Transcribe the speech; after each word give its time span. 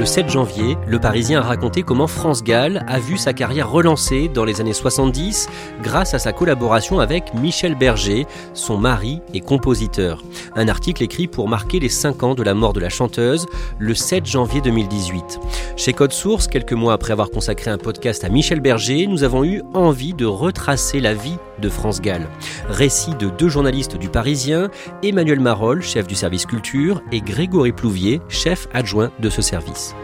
Le 0.00 0.06
7 0.06 0.30
janvier, 0.30 0.78
Le 0.86 0.98
Parisien 0.98 1.40
a 1.40 1.42
raconté 1.42 1.82
comment 1.82 2.06
France 2.06 2.42
Gall 2.42 2.86
a 2.88 2.98
vu 2.98 3.18
sa 3.18 3.34
carrière 3.34 3.70
relancée 3.70 4.28
dans 4.28 4.46
les 4.46 4.62
années 4.62 4.72
70 4.72 5.46
grâce 5.82 6.14
à 6.14 6.18
sa 6.18 6.32
collaboration 6.32 7.00
avec 7.00 7.34
Michel 7.34 7.74
Berger, 7.74 8.26
son 8.54 8.78
mari 8.78 9.20
et 9.34 9.40
compositeur. 9.40 10.24
Un 10.56 10.68
article 10.68 11.02
écrit 11.02 11.26
pour 11.26 11.48
marquer 11.48 11.80
les 11.80 11.90
5 11.90 12.22
ans 12.22 12.34
de 12.34 12.42
la 12.42 12.54
mort 12.54 12.72
de 12.72 12.80
la 12.80 12.88
chanteuse, 12.88 13.44
le 13.78 13.94
7 13.94 14.24
janvier 14.24 14.62
2018. 14.62 15.38
Chez 15.76 15.92
Code 15.92 16.12
Source, 16.12 16.46
quelques 16.46 16.72
mois 16.72 16.94
après 16.94 17.12
avoir 17.12 17.30
consacré 17.30 17.70
un 17.70 17.76
podcast 17.76 18.24
à 18.24 18.30
Michel 18.30 18.60
Berger, 18.60 19.06
nous 19.06 19.22
avons 19.22 19.44
eu 19.44 19.60
envie 19.74 20.14
de 20.14 20.24
retracer 20.24 21.00
la 21.00 21.12
vie 21.12 21.36
de 21.60 21.68
France 21.68 22.00
Gall. 22.00 22.28
Récit 22.68 23.14
de 23.14 23.28
deux 23.28 23.48
journalistes 23.48 23.96
du 23.96 24.08
Parisien, 24.08 24.70
Emmanuel 25.02 25.40
Marolles, 25.40 25.82
chef 25.82 26.06
du 26.06 26.14
service 26.14 26.46
culture, 26.46 27.02
et 27.12 27.20
Grégory 27.20 27.72
Plouvier, 27.72 28.20
chef 28.28 28.68
adjoint 28.72 29.10
de 29.20 29.30
ce 29.30 29.42
service. 29.42 29.94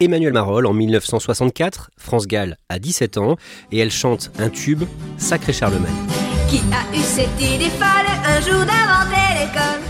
Emmanuel 0.00 0.32
Marolles 0.32 0.66
en 0.66 0.72
1964, 0.72 1.90
France 1.96 2.26
Gall 2.26 2.56
a 2.68 2.80
17 2.80 3.18
ans 3.18 3.36
et 3.70 3.78
elle 3.78 3.92
chante 3.92 4.32
un 4.38 4.48
tube, 4.48 4.82
Sacré 5.16 5.52
Charlemagne. 5.52 5.92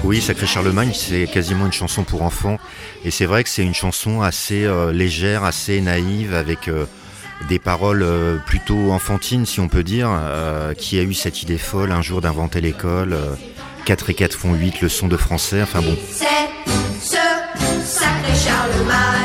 Oui, 0.04 0.20
Sacré 0.20 0.46
Charlemagne, 0.46 0.90
c'est 0.94 1.26
quasiment 1.26 1.66
une 1.66 1.72
chanson 1.72 2.02
pour 2.02 2.22
enfants. 2.22 2.58
Et 3.04 3.12
c'est 3.12 3.24
vrai 3.24 3.44
que 3.44 3.48
c'est 3.48 3.62
une 3.62 3.74
chanson 3.74 4.20
assez 4.20 4.64
euh, 4.64 4.92
légère, 4.92 5.44
assez 5.44 5.80
naïve, 5.80 6.34
avec 6.34 6.66
euh, 6.66 6.86
des 7.48 7.60
paroles 7.60 8.02
euh, 8.02 8.36
plutôt 8.44 8.90
enfantines, 8.90 9.46
si 9.46 9.60
on 9.60 9.68
peut 9.68 9.84
dire. 9.84 10.10
qui 10.76 10.98
a 10.98 11.02
eu 11.02 11.14
cette 11.14 11.42
idée 11.42 11.58
folle 11.58 11.92
un 11.92 12.02
jour 12.02 12.20
d'inventer 12.20 12.60
l'école 12.60 13.16
4 13.84 14.10
et 14.10 14.14
4 14.14 14.34
font 14.34 14.54
8, 14.54 14.80
leçon 14.80 15.06
de 15.06 15.16
français. 15.16 15.62
Enfin 15.62 15.80
bon, 15.80 15.96
C'est 16.10 16.24
ce 17.00 17.16
sacré 17.84 18.34
Charlemagne. 18.44 19.21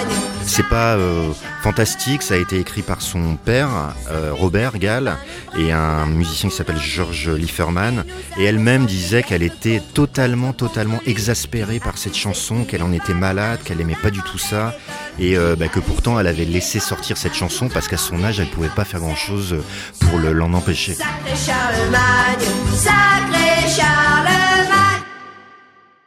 C'est 0.58 0.68
pas 0.68 0.96
euh, 0.96 1.32
fantastique. 1.62 2.24
Ça 2.24 2.34
a 2.34 2.38
été 2.38 2.58
écrit 2.60 2.82
par 2.82 3.02
son 3.04 3.36
père, 3.36 3.70
euh, 4.10 4.32
Robert 4.34 4.80
Gall, 4.80 5.16
et 5.56 5.72
un 5.72 6.08
musicien 6.08 6.50
qui 6.50 6.56
s'appelle 6.56 6.80
George 6.80 7.30
Lieferman. 7.30 8.04
Et 8.40 8.44
elle-même 8.46 8.88
disait 8.88 9.22
qu'elle 9.22 9.44
était 9.44 9.82
totalement, 9.94 10.54
totalement 10.54 11.00
exaspérée 11.06 11.80
par 11.80 12.00
cette 12.00 12.16
chanson, 12.16 12.64
qu'elle 12.64 12.82
en 12.82 12.92
était 12.92 13.14
malade, 13.14 13.60
qu'elle 13.64 13.80
aimait 13.82 13.96
pas 14.02 14.10
du 14.10 14.22
tout 14.24 14.40
ça, 14.40 14.74
et 15.20 15.38
euh, 15.38 15.56
bah, 15.56 15.68
que 15.68 15.80
pourtant 15.80 16.20
elle 16.20 16.28
avait 16.28 16.46
laissé 16.46 16.80
sortir 16.80 17.18
cette 17.18 17.36
chanson 17.36 17.70
parce 17.70 17.88
qu'à 17.88 17.98
son 17.98 18.24
âge, 18.24 18.40
elle 18.40 18.50
pouvait 18.50 18.68
pas 18.70 18.84
faire 18.84 19.00
grand-chose 19.00 19.58
pour 20.00 20.18
le- 20.18 20.34
l'en 20.34 20.54
empêcher. 20.54 20.96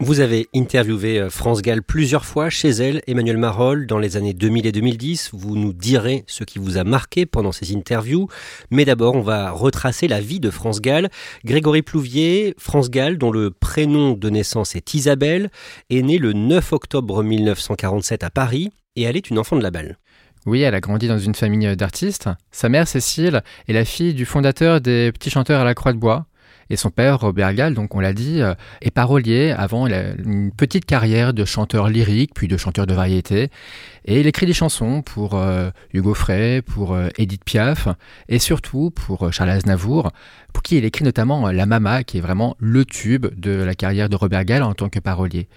Vous 0.02 0.20
avez 0.20 0.48
interviewé 0.54 1.20
euh, 1.20 1.28
France 1.28 1.60
Gall 1.60 1.82
plusieurs 1.82 2.24
fois 2.24 2.48
chez 2.48 2.70
elle, 2.70 3.02
Emmanuel 3.06 3.36
Marolles, 3.36 3.86
dans 3.86 3.98
les 3.98 4.16
années 4.16 4.32
2000 4.32 4.66
et 4.66 4.72
2010. 4.72 5.30
Vous 5.34 5.56
nous 5.56 5.74
direz 5.74 6.24
ce 6.26 6.42
qui 6.42 6.58
vous 6.58 6.78
a 6.78 6.84
marqué 6.84 7.26
pendant 7.26 7.52
ces 7.52 7.76
interviews. 7.76 8.26
Mais 8.70 8.86
d'abord, 8.86 9.14
on 9.14 9.20
va 9.20 9.50
retracer 9.50 10.08
la 10.08 10.22
vie 10.22 10.40
de 10.40 10.48
France 10.48 10.80
Gall. 10.80 11.10
Grégory 11.44 11.82
Plouvier, 11.82 12.54
France 12.56 12.90
Gall, 12.90 13.18
dont 13.18 13.30
le 13.30 13.50
prénom 13.50 14.12
de 14.12 14.30
naissance 14.30 14.74
est 14.74 14.94
Isabelle, 14.94 15.50
est 15.90 16.00
née 16.00 16.16
le 16.16 16.32
9 16.32 16.72
octobre 16.72 17.22
1947 17.22 18.24
à 18.24 18.30
Paris 18.30 18.70
et 18.96 19.02
elle 19.02 19.18
est 19.18 19.28
une 19.28 19.38
enfant 19.38 19.56
de 19.56 19.62
la 19.62 19.70
balle. 19.70 19.98
Oui, 20.46 20.62
elle 20.62 20.74
a 20.74 20.80
grandi 20.80 21.08
dans 21.08 21.18
une 21.18 21.34
famille 21.34 21.76
d'artistes. 21.76 22.30
Sa 22.50 22.70
mère, 22.70 22.88
Cécile, 22.88 23.42
est 23.68 23.74
la 23.74 23.84
fille 23.84 24.14
du 24.14 24.24
fondateur 24.24 24.80
des 24.80 25.12
Petits 25.12 25.28
Chanteurs 25.28 25.60
à 25.60 25.64
la 25.64 25.74
Croix 25.74 25.92
de 25.92 25.98
Bois. 25.98 26.24
Et 26.70 26.76
son 26.76 26.90
père, 26.90 27.18
Robert 27.18 27.52
Gall, 27.52 27.74
donc 27.74 27.96
on 27.96 28.00
l'a 28.00 28.12
dit, 28.12 28.40
euh, 28.40 28.54
est 28.80 28.92
parolier. 28.92 29.50
Avant, 29.50 29.88
une 29.88 30.52
petite 30.56 30.84
carrière 30.84 31.34
de 31.34 31.44
chanteur 31.44 31.88
lyrique, 31.88 32.30
puis 32.32 32.46
de 32.46 32.56
chanteur 32.56 32.86
de 32.86 32.94
variété. 32.94 33.50
Et 34.04 34.20
il 34.20 34.26
écrit 34.28 34.46
des 34.46 34.52
chansons 34.52 35.02
pour 35.02 35.34
euh, 35.34 35.70
Hugo 35.92 36.14
Frey, 36.14 36.62
pour 36.62 36.94
euh, 36.94 37.08
Edith 37.18 37.44
Piaf, 37.44 37.88
et 38.28 38.38
surtout 38.38 38.90
pour 38.90 39.32
Charles 39.32 39.50
Aznavour, 39.50 40.12
pour 40.52 40.62
qui 40.62 40.78
il 40.78 40.84
écrit 40.84 41.04
notamment 41.04 41.50
La 41.50 41.66
Mama, 41.66 42.04
qui 42.04 42.18
est 42.18 42.22
vraiment 42.22 42.56
le 42.60 42.84
tube 42.84 43.26
de 43.36 43.50
la 43.50 43.74
carrière 43.74 44.08
de 44.08 44.14
Robert 44.14 44.44
Gall 44.44 44.62
en 44.62 44.74
tant 44.74 44.88
que 44.88 45.00
parolier. 45.00 45.48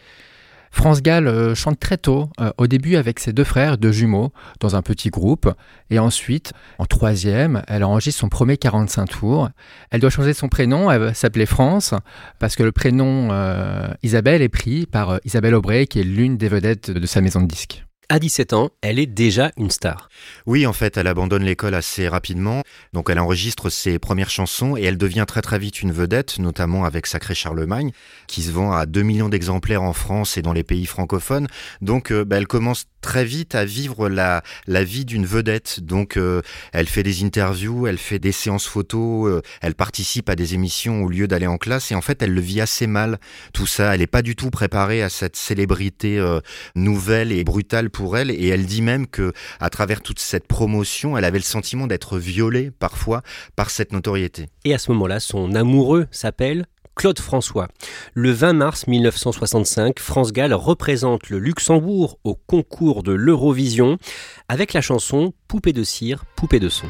France 0.74 1.04
Gall 1.04 1.28
euh, 1.28 1.54
chante 1.54 1.80
très 1.80 1.98
tôt, 1.98 2.30
euh, 2.42 2.52
au 2.58 2.66
début 2.66 2.96
avec 2.96 3.20
ses 3.20 3.32
deux 3.32 3.44
frères, 3.44 3.78
deux 3.78 3.92
jumeaux, 3.92 4.34
dans 4.60 4.76
un 4.76 4.82
petit 4.82 5.12
groupe, 5.12 5.50
et 5.92 6.00
ensuite, 6.00 6.52
en 6.80 6.86
troisième, 6.86 7.62
elle 7.68 7.84
enregistre 7.84 8.20
son 8.20 8.28
premier 8.28 8.58
45 8.58 9.06
tours. 9.06 9.50
Elle 9.92 10.02
doit 10.02 10.10
changer 10.10 10.34
son 10.34 10.50
prénom, 10.50 10.90
elle 10.90 11.00
va 11.00 11.14
s'appeler 11.14 11.46
France, 11.46 11.94
parce 12.40 12.56
que 12.56 12.64
le 12.64 12.72
prénom 12.72 13.30
euh, 13.32 13.88
Isabelle 14.02 14.42
est 14.42 14.50
pris 14.50 14.88
par 14.88 15.20
Isabelle 15.24 15.54
Aubray, 15.54 15.86
qui 15.86 16.00
est 16.00 16.04
l'une 16.04 16.38
des 16.38 16.50
vedettes 16.50 16.90
de 16.90 17.06
sa 17.06 17.22
maison 17.22 17.40
de 17.40 17.48
disques. 17.48 17.86
À 18.10 18.20
17 18.20 18.52
ans, 18.52 18.70
elle 18.82 19.00
est 19.00 19.06
déjà 19.06 19.52
une 19.58 19.72
star. 19.72 20.10
Oui, 20.46 20.68
en 20.68 20.74
fait, 20.74 20.98
elle 20.98 21.08
abandonne 21.08 21.44
l'école 21.44 21.74
assez 21.74 22.10
rapidement. 22.10 22.62
Donc, 22.92 23.10
elle 23.10 23.18
enregistre 23.18 23.70
ses 23.70 23.98
premières 23.98 24.30
chansons 24.30 24.76
et 24.76 24.84
elle 24.84 24.98
devient 24.98 25.24
très 25.26 25.42
très 25.42 25.58
vite 25.58 25.82
une 25.82 25.94
vedette, 25.94 26.38
notamment 26.38 26.84
avec 26.84 27.08
Sacré 27.08 27.34
Charlemagne, 27.34 27.92
qui 28.28 28.42
se 28.44 28.52
vend 28.52 28.74
à 28.74 28.86
2 28.86 29.02
millions 29.04 29.30
d'exemplaires 29.30 29.84
en 29.84 29.94
France 29.94 30.38
et 30.38 30.42
dans 30.42 30.52
les 30.52 30.64
pays 30.64 30.86
francophones. 30.86 31.48
Donc, 31.82 32.12
euh, 32.12 32.26
bah, 32.26 32.38
elle 32.38 32.48
commence 32.48 32.86
très 33.00 33.24
vite 33.24 33.56
à 33.56 33.64
vivre 33.64 34.10
la, 34.10 34.44
vie 34.68 35.06
d'une 35.06 35.26
vedette. 35.26 35.80
Donc, 35.80 36.18
euh, 36.18 36.42
elle 36.74 36.88
fait 36.88 37.04
des 37.04 37.24
interviews, 37.24 37.88
elle 37.88 37.98
fait 37.98 38.20
des 38.20 38.32
séances 38.34 38.68
photos, 38.68 39.30
euh, 39.30 39.42
elle 39.62 39.76
participe 39.76 40.30
à 40.30 40.36
des 40.36 40.56
émissions 40.56 41.04
au 41.04 41.10
lieu 41.10 41.28
d'aller 41.28 41.48
en 41.48 41.58
classe. 41.58 41.92
Et 41.92 41.96
en 41.96 42.02
fait, 42.02 42.22
elle 42.22 42.34
le 42.34 42.42
vit 42.42 42.60
assez 42.60 42.86
mal, 42.86 43.18
tout 43.54 43.68
ça. 43.68 43.94
Elle 43.94 44.02
n'est 44.02 44.08
pas 44.08 44.22
du 44.22 44.36
tout 44.36 44.50
préparée 44.50 45.02
à 45.02 45.10
cette 45.10 45.38
célébrité 45.38 46.22
nouvelle 46.76 47.32
et 47.32 47.44
brutale 47.44 47.90
pour 47.94 48.18
elle. 48.18 48.30
Et 48.30 48.48
elle 48.48 48.66
dit 48.66 48.82
même 48.82 49.08
que, 49.08 49.32
à 49.62 49.70
travers 49.70 50.02
toute 50.02 50.20
cette 50.20 50.48
promotion, 50.48 51.18
elle 51.18 51.24
avait 51.24 51.38
le 51.38 51.46
sentiment 51.46 51.88
d'être 51.88 52.18
violée 52.18 52.72
parfois 52.78 53.22
par 53.56 53.70
cette 53.70 53.94
notoriété. 53.94 54.50
Et 54.66 54.74
à 54.74 54.78
ce 54.78 54.92
moment-là, 54.92 55.22
son 55.22 55.56
amoureux 55.56 56.08
s'appelle 56.12 56.66
Claude 56.96 57.20
François. 57.20 57.70
Le 58.14 58.32
20 58.32 58.54
mars 58.54 58.88
1965, 58.88 60.00
France 60.00 60.34
Gall 60.34 60.54
représente 60.54 61.30
le 61.30 61.40
Luxembourg 61.40 62.20
au 62.24 62.36
concours 62.36 63.04
de 63.04 63.14
l'Eurovision 63.14 63.98
avec 64.50 64.74
la 64.74 64.82
chanson 64.82 65.34
Poupée 65.48 65.74
de 65.74 65.84
cire, 65.84 66.26
poupée 66.36 66.60
de 66.60 66.70
son. 66.70 66.88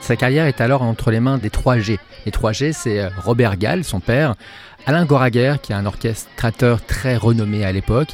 Sa 0.00 0.14
carrière 0.14 0.46
est 0.46 0.60
alors 0.60 0.82
entre 0.82 1.10
les 1.10 1.18
mains 1.18 1.36
des 1.36 1.48
3G. 1.48 1.98
Les 2.26 2.30
3G, 2.30 2.72
c'est 2.72 3.00
euh, 3.00 3.10
Robert 3.24 3.56
Gall, 3.56 3.82
son 3.82 3.98
père, 3.98 4.36
Alain 4.86 5.04
Goraguer, 5.04 5.56
qui 5.60 5.72
est 5.72 5.74
un 5.74 5.84
orchestrateur 5.84 6.84
très 6.84 7.16
renommé 7.16 7.64
à 7.64 7.72
l'époque, 7.72 8.10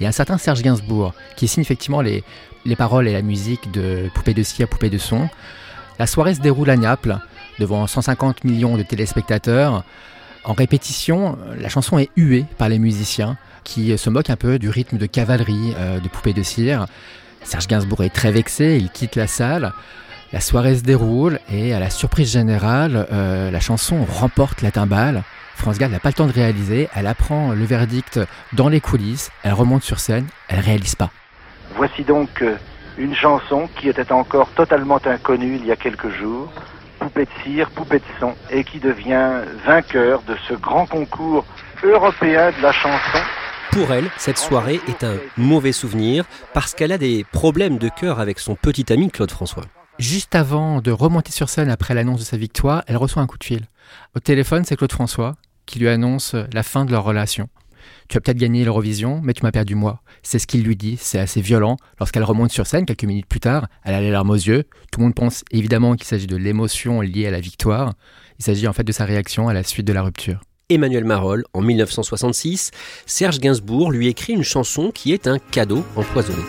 et 0.00 0.06
un 0.06 0.12
certain 0.12 0.38
Serge 0.38 0.62
Gainsbourg, 0.62 1.12
qui 1.36 1.48
signe 1.48 1.60
effectivement 1.60 2.00
les, 2.00 2.24
les 2.64 2.76
paroles 2.76 3.06
et 3.08 3.12
la 3.12 3.22
musique 3.22 3.70
de 3.70 4.08
Poupée 4.14 4.34
de 4.34 4.42
cire, 4.42 4.66
Poupée 4.68 4.90
de 4.90 4.98
son. 4.98 5.28
La 5.98 6.06
soirée 6.06 6.34
se 6.34 6.40
déroule 6.40 6.70
à 6.70 6.76
Naples, 6.76 7.18
devant 7.58 7.86
150 7.86 8.44
millions 8.44 8.76
de 8.76 8.82
téléspectateurs. 8.82 9.84
En 10.44 10.54
répétition, 10.54 11.38
la 11.58 11.68
chanson 11.68 11.98
est 11.98 12.10
huée 12.16 12.46
par 12.58 12.68
les 12.68 12.78
musiciens 12.78 13.36
qui 13.62 13.96
se 13.96 14.10
moquent 14.10 14.30
un 14.30 14.36
peu 14.36 14.58
du 14.58 14.68
rythme 14.68 14.98
de 14.98 15.06
cavalerie 15.06 15.74
euh, 15.78 16.00
de 16.00 16.08
poupées 16.08 16.32
de 16.32 16.42
cire. 16.42 16.86
Serge 17.42 17.66
Gainsbourg 17.66 18.02
est 18.02 18.10
très 18.10 18.32
vexé, 18.32 18.78
il 18.80 18.90
quitte 18.90 19.16
la 19.16 19.26
salle. 19.26 19.72
La 20.32 20.40
soirée 20.40 20.76
se 20.76 20.82
déroule 20.82 21.38
et 21.50 21.74
à 21.74 21.78
la 21.78 21.90
surprise 21.90 22.32
générale, 22.32 23.06
euh, 23.12 23.50
la 23.50 23.60
chanson 23.60 24.04
remporte 24.04 24.62
la 24.62 24.70
timbale. 24.70 25.22
France 25.54 25.78
Gall 25.78 25.90
n'a 25.90 26.00
pas 26.00 26.10
le 26.10 26.14
temps 26.14 26.26
de 26.26 26.32
réaliser, 26.32 26.88
elle 26.94 27.06
apprend 27.06 27.52
le 27.52 27.64
verdict 27.64 28.20
dans 28.52 28.68
les 28.68 28.80
coulisses, 28.80 29.30
elle 29.42 29.54
remonte 29.54 29.82
sur 29.82 29.98
scène, 30.00 30.26
elle 30.48 30.60
réalise 30.60 30.94
pas. 30.94 31.10
Voici 31.76 32.02
donc 32.02 32.42
euh, 32.42 32.56
une 32.98 33.14
chanson 33.14 33.68
qui 33.76 33.88
était 33.88 34.12
encore 34.12 34.48
totalement 34.50 35.00
inconnue 35.04 35.56
il 35.56 35.66
y 35.66 35.72
a 35.72 35.76
quelques 35.76 36.10
jours, 36.10 36.52
Poupée 36.98 37.24
de 37.24 37.30
cire, 37.42 37.70
Poupée 37.70 37.98
de 37.98 38.04
son, 38.20 38.34
et 38.50 38.64
qui 38.64 38.78
devient 38.78 39.42
vainqueur 39.66 40.22
de 40.22 40.36
ce 40.48 40.54
grand 40.54 40.86
concours 40.86 41.44
européen 41.82 42.50
de 42.56 42.62
la 42.62 42.72
chanson. 42.72 43.18
Pour 43.72 43.92
elle, 43.92 44.08
cette 44.16 44.38
soirée 44.38 44.80
est 44.86 45.02
un 45.02 45.16
mauvais 45.36 45.72
souvenir 45.72 46.24
parce 46.52 46.74
qu'elle 46.74 46.92
a 46.92 46.98
des 46.98 47.24
problèmes 47.32 47.78
de 47.78 47.88
cœur 47.88 48.20
avec 48.20 48.38
son 48.38 48.54
petit 48.54 48.92
ami 48.92 49.10
Claude 49.10 49.30
François. 49.30 49.64
Juste 49.98 50.34
avant 50.34 50.80
de 50.80 50.90
remonter 50.90 51.30
sur 51.30 51.48
scène 51.48 51.70
après 51.70 51.94
l'annonce 51.94 52.18
de 52.18 52.24
sa 52.24 52.36
victoire, 52.36 52.82
elle 52.88 52.96
reçoit 52.96 53.22
un 53.22 53.26
coup 53.26 53.38
de 53.38 53.44
fil. 53.44 53.68
Au 54.16 54.20
téléphone, 54.20 54.64
c'est 54.64 54.76
Claude 54.76 54.92
François 54.92 55.36
qui 55.66 55.78
lui 55.78 55.88
annonce 55.88 56.34
la 56.52 56.62
fin 56.62 56.84
de 56.84 56.90
leur 56.90 57.04
relation. 57.04 57.48
Tu 58.08 58.16
as 58.16 58.20
peut-être 58.20 58.38
gagné 58.38 58.64
l'Eurovision, 58.64 59.20
mais 59.22 59.32
tu 59.34 59.42
m'as 59.42 59.52
perdu 59.52 59.74
moi. 59.74 60.02
C'est 60.22 60.38
ce 60.38 60.46
qu'il 60.46 60.62
lui 60.62 60.76
dit, 60.76 60.96
c'est 60.98 61.18
assez 61.18 61.40
violent. 61.40 61.76
Lorsqu'elle 61.98 62.24
remonte 62.24 62.50
sur 62.50 62.66
scène, 62.66 62.86
quelques 62.86 63.04
minutes 63.04 63.26
plus 63.26 63.40
tard, 63.40 63.68
elle 63.82 63.94
a 63.94 64.00
les 64.00 64.10
larmes 64.10 64.30
aux 64.30 64.34
yeux. 64.34 64.64
Tout 64.90 65.00
le 65.00 65.04
monde 65.04 65.14
pense 65.14 65.44
évidemment 65.50 65.94
qu'il 65.94 66.06
s'agit 66.06 66.26
de 66.26 66.36
l'émotion 66.36 67.00
liée 67.00 67.26
à 67.26 67.30
la 67.30 67.40
victoire. 67.40 67.94
Il 68.38 68.44
s'agit 68.44 68.66
en 68.68 68.72
fait 68.72 68.84
de 68.84 68.92
sa 68.92 69.04
réaction 69.04 69.48
à 69.48 69.54
la 69.54 69.62
suite 69.62 69.86
de 69.86 69.92
la 69.92 70.02
rupture. 70.02 70.40
Emmanuel 70.70 71.04
Marolles, 71.04 71.44
en 71.52 71.60
1966, 71.60 72.70
Serge 73.06 73.38
Gainsbourg 73.38 73.92
lui 73.92 74.08
écrit 74.08 74.32
une 74.32 74.42
chanson 74.42 74.90
qui 74.90 75.12
est 75.12 75.26
un 75.26 75.38
cadeau 75.38 75.84
empoisonné. 75.94 76.42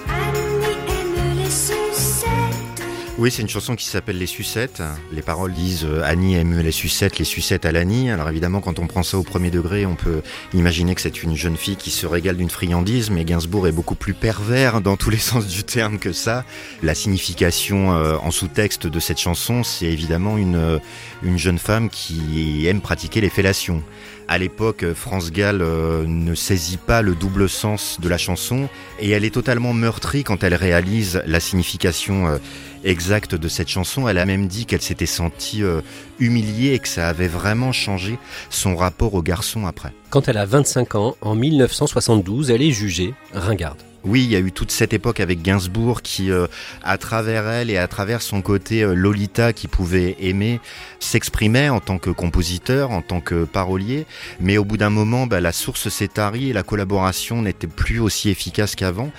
Oui, 3.17 3.31
c'est 3.31 3.41
une 3.41 3.47
chanson 3.47 3.77
qui 3.77 3.85
s'appelle 3.85 4.17
Les 4.17 4.25
Sucettes. 4.25 4.83
Les 5.13 5.21
paroles 5.21 5.53
disent 5.53 5.85
euh, 5.85 6.01
Annie 6.03 6.35
aime 6.35 6.59
les 6.59 6.71
sucettes, 6.71 7.17
les 7.17 7.23
sucettes 7.23 7.65
à 7.65 7.71
l'Annie. 7.71 8.11
Alors 8.11 8.27
évidemment, 8.27 8.59
quand 8.59 8.77
on 8.77 8.87
prend 8.87 9.03
ça 9.03 9.17
au 9.17 9.23
premier 9.23 9.51
degré, 9.51 9.85
on 9.85 9.95
peut 9.95 10.21
imaginer 10.53 10.95
que 10.95 11.01
c'est 11.01 11.23
une 11.23 11.33
jeune 11.33 11.55
fille 11.55 11.77
qui 11.77 11.91
se 11.91 12.05
régale 12.05 12.35
d'une 12.35 12.49
friandise, 12.49 13.11
mais 13.11 13.23
Gainsbourg 13.23 13.69
est 13.69 13.71
beaucoup 13.71 13.95
plus 13.95 14.13
pervers 14.13 14.81
dans 14.81 14.97
tous 14.97 15.11
les 15.11 15.17
sens 15.31 15.47
du 15.47 15.63
terme 15.63 15.97
que 15.97 16.11
ça. 16.11 16.43
La 16.83 16.93
signification 16.93 17.93
euh, 17.93 18.17
en 18.17 18.31
sous-texte 18.31 18.85
de 18.85 18.99
cette 18.99 19.19
chanson, 19.19 19.63
c'est 19.63 19.85
évidemment 19.85 20.37
une, 20.37 20.57
euh, 20.57 20.79
une 21.23 21.37
jeune 21.37 21.57
femme 21.57 21.89
qui 21.89 22.67
aime 22.67 22.81
pratiquer 22.81 23.21
les 23.21 23.29
fellations. 23.29 23.81
À 24.27 24.37
l'époque, 24.37 24.85
France 24.93 25.31
Gall 25.31 25.57
ne 25.57 26.35
saisit 26.35 26.77
pas 26.77 27.01
le 27.01 27.15
double 27.15 27.47
sens 27.47 27.99
de 28.01 28.09
la 28.09 28.17
chanson 28.17 28.69
et 28.99 29.11
elle 29.11 29.23
est 29.23 29.33
totalement 29.33 29.73
meurtrie 29.73 30.23
quand 30.23 30.43
elle 30.43 30.55
réalise 30.55 31.21
la 31.25 31.39
signification 31.39 32.39
exacte 32.85 33.35
de 33.35 33.47
cette 33.47 33.67
chanson. 33.67 34.07
Elle 34.07 34.17
a 34.17 34.25
même 34.25 34.47
dit 34.47 34.65
qu'elle 34.65 34.81
s'était 34.81 35.05
sentie 35.05 35.63
euh, 35.63 35.81
humiliée 36.19 36.73
et 36.73 36.79
que 36.79 36.87
ça 36.87 37.09
avait 37.09 37.27
vraiment 37.27 37.71
changé 37.71 38.17
son 38.49 38.75
rapport 38.75 39.13
au 39.15 39.21
garçon 39.21 39.65
après. 39.65 39.91
Quand 40.09 40.27
elle 40.29 40.37
a 40.37 40.45
25 40.45 40.95
ans, 40.95 41.15
en 41.21 41.35
1972, 41.35 42.51
elle 42.51 42.61
est 42.61 42.71
jugée 42.71 43.13
ringarde. 43.33 43.81
Oui, 44.05 44.23
il 44.23 44.29
y 44.29 44.35
a 44.35 44.39
eu 44.39 44.51
toute 44.51 44.69
cette 44.69 44.93
époque 44.93 45.19
avec 45.19 45.41
Gainsbourg 45.41 46.03
qui, 46.03 46.29
euh, 46.29 46.45
à 46.83 46.99
travers 46.99 47.47
elle 47.47 47.71
et 47.71 47.77
à 47.77 47.87
travers 47.87 48.21
son 48.21 48.43
côté 48.43 48.83
euh, 48.83 48.93
Lolita 48.93 49.51
qui 49.51 49.67
pouvait 49.67 50.15
aimer, 50.19 50.59
s'exprimait 50.99 51.69
en 51.69 51.79
tant 51.79 51.97
que 51.97 52.11
compositeur, 52.11 52.91
en 52.91 53.01
tant 53.01 53.19
que 53.19 53.45
parolier. 53.45 54.05
Mais 54.39 54.59
au 54.59 54.63
bout 54.63 54.77
d'un 54.77 54.91
moment, 54.91 55.25
bah, 55.25 55.41
la 55.41 55.51
source 55.51 55.89
s'est 55.89 56.07
tarie 56.07 56.51
et 56.51 56.53
la 56.53 56.61
collaboration 56.61 57.41
n'était 57.41 57.65
plus 57.65 57.99
aussi 57.99 58.29
efficace 58.29 58.75
qu'avant. 58.75 59.09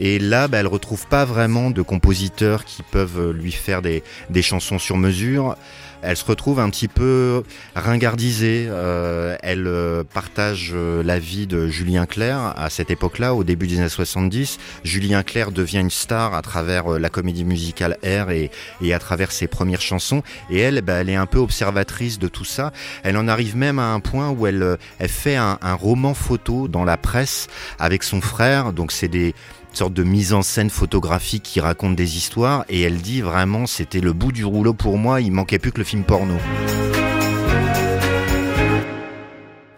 Et 0.00 0.18
là, 0.18 0.48
bah, 0.48 0.58
elle 0.58 0.66
retrouve 0.66 1.06
pas 1.06 1.24
vraiment 1.24 1.70
de 1.70 1.82
compositeurs 1.82 2.64
qui 2.64 2.82
peuvent 2.82 3.30
lui 3.30 3.52
faire 3.52 3.80
des 3.80 4.02
chansons 4.42 4.80
sur 4.80 4.96
mesure 4.96 5.56
elle 6.02 6.16
se 6.16 6.24
retrouve 6.24 6.58
un 6.58 6.68
petit 6.68 6.88
peu 6.88 7.42
ringardisée. 7.74 8.66
Euh, 8.68 9.36
elle 9.42 9.66
euh, 9.66 10.02
partage 10.04 10.72
euh, 10.74 11.02
la 11.02 11.18
vie 11.18 11.46
de 11.46 11.68
Julien 11.68 12.06
Clerc 12.06 12.54
à 12.56 12.70
cette 12.70 12.90
époque-là, 12.90 13.34
au 13.34 13.44
début 13.44 13.66
des 13.66 13.78
années 13.78 13.88
70. 13.88 14.58
Julien 14.84 15.22
Clerc 15.22 15.52
devient 15.52 15.78
une 15.78 15.90
star 15.90 16.34
à 16.34 16.42
travers 16.42 16.98
la 16.98 17.08
comédie 17.08 17.44
musicale 17.44 17.96
R 18.04 18.30
et, 18.30 18.50
et 18.80 18.92
à 18.92 18.98
travers 18.98 19.32
ses 19.32 19.46
premières 19.46 19.80
chansons. 19.80 20.22
Et 20.50 20.58
elle, 20.58 20.80
bah, 20.82 20.94
elle 20.94 21.10
est 21.10 21.16
un 21.16 21.26
peu 21.26 21.38
observatrice 21.38 22.18
de 22.18 22.28
tout 22.28 22.44
ça. 22.44 22.72
Elle 23.04 23.16
en 23.16 23.28
arrive 23.28 23.56
même 23.56 23.78
à 23.78 23.92
un 23.92 24.00
point 24.00 24.30
où 24.30 24.46
elle, 24.46 24.78
elle 24.98 25.08
fait 25.08 25.36
un, 25.36 25.58
un 25.62 25.74
roman 25.74 26.14
photo 26.14 26.68
dans 26.68 26.84
la 26.84 26.96
presse 26.96 27.46
avec 27.78 28.02
son 28.02 28.20
frère. 28.20 28.72
Donc 28.72 28.92
c'est 28.92 29.08
des 29.08 29.34
sorte 29.76 29.94
de 29.94 30.02
mise 30.02 30.32
en 30.32 30.42
scène 30.42 30.70
photographique 30.70 31.42
qui 31.42 31.60
raconte 31.60 31.96
des 31.96 32.16
histoires 32.16 32.64
et 32.68 32.80
elle 32.82 32.98
dit 32.98 33.20
vraiment 33.20 33.66
c'était 33.66 34.00
le 34.00 34.12
bout 34.12 34.32
du 34.32 34.44
rouleau 34.44 34.74
pour 34.74 34.98
moi, 34.98 35.20
il 35.20 35.32
manquait 35.32 35.58
plus 35.58 35.72
que 35.72 35.78
le 35.78 35.84
film 35.84 36.04
porno. 36.04 36.34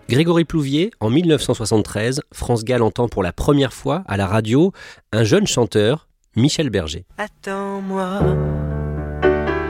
Grégory 0.08 0.44
Plouvier, 0.44 0.90
en 1.00 1.10
1973, 1.10 2.22
France 2.32 2.64
Gall 2.64 2.82
entend 2.82 3.08
pour 3.08 3.22
la 3.22 3.32
première 3.32 3.72
fois 3.72 4.04
à 4.06 4.16
la 4.16 4.26
radio 4.26 4.72
un 5.12 5.24
jeune 5.24 5.46
chanteur, 5.46 6.08
Michel 6.36 6.70
Berger. 6.70 7.06
Attends-moi. 7.16 8.20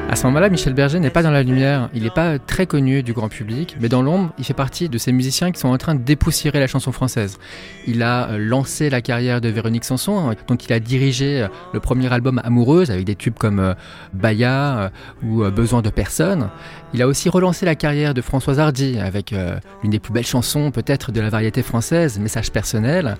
À 0.06 0.16
ce 0.16 0.26
moment-là, 0.26 0.48
Michel 0.48 0.74
Berger 0.74 1.00
n'est 1.00 1.10
pas 1.10 1.22
dans 1.22 1.30
la 1.30 1.42
lumière, 1.42 1.88
il 1.94 2.04
n'est 2.04 2.10
pas 2.10 2.38
très 2.38 2.66
connu 2.66 3.02
du 3.02 3.12
grand 3.12 3.28
public, 3.28 3.76
mais 3.80 3.88
dans 3.88 4.02
l'ombre, 4.02 4.32
il 4.38 4.44
fait 4.44 4.54
partie 4.54 4.88
de 4.88 4.98
ces 4.98 5.10
musiciens 5.12 5.50
qui 5.50 5.58
sont 5.58 5.68
en 5.68 5.78
train 5.78 5.94
de 5.94 6.02
dépoussiérer 6.02 6.60
la 6.60 6.66
chanson 6.66 6.92
française. 6.92 7.38
Il 7.86 8.02
a 8.02 8.28
euh, 8.28 8.38
lancé 8.38 8.90
la 8.90 9.00
carrière 9.00 9.40
de 9.40 9.48
Véronique 9.48 9.84
Sanson, 9.84 10.30
euh, 10.30 10.34
dont 10.46 10.56
il 10.56 10.72
a 10.72 10.78
dirigé 10.78 11.42
euh, 11.42 11.48
le 11.72 11.80
premier 11.80 12.12
album 12.12 12.40
Amoureuse, 12.44 12.90
avec 12.90 13.04
des 13.04 13.16
tubes 13.16 13.34
comme 13.34 13.74
Baya 14.12 14.92
ou 15.24 15.42
Besoin 15.50 15.82
de 15.82 15.90
personne. 15.90 16.48
Il 16.92 17.02
a 17.02 17.08
aussi 17.08 17.28
relancé 17.28 17.66
la 17.66 17.74
carrière 17.74 18.14
de 18.14 18.20
Françoise 18.20 18.60
Hardy, 18.60 18.98
avec 19.00 19.34
l'une 19.82 19.90
des 19.90 19.98
plus 19.98 20.12
belles 20.12 20.26
chansons 20.26 20.70
peut-être 20.70 21.12
de 21.12 21.20
la 21.20 21.30
variété 21.30 21.62
française, 21.62 22.18
Message 22.18 22.52
personnel. 22.52 23.16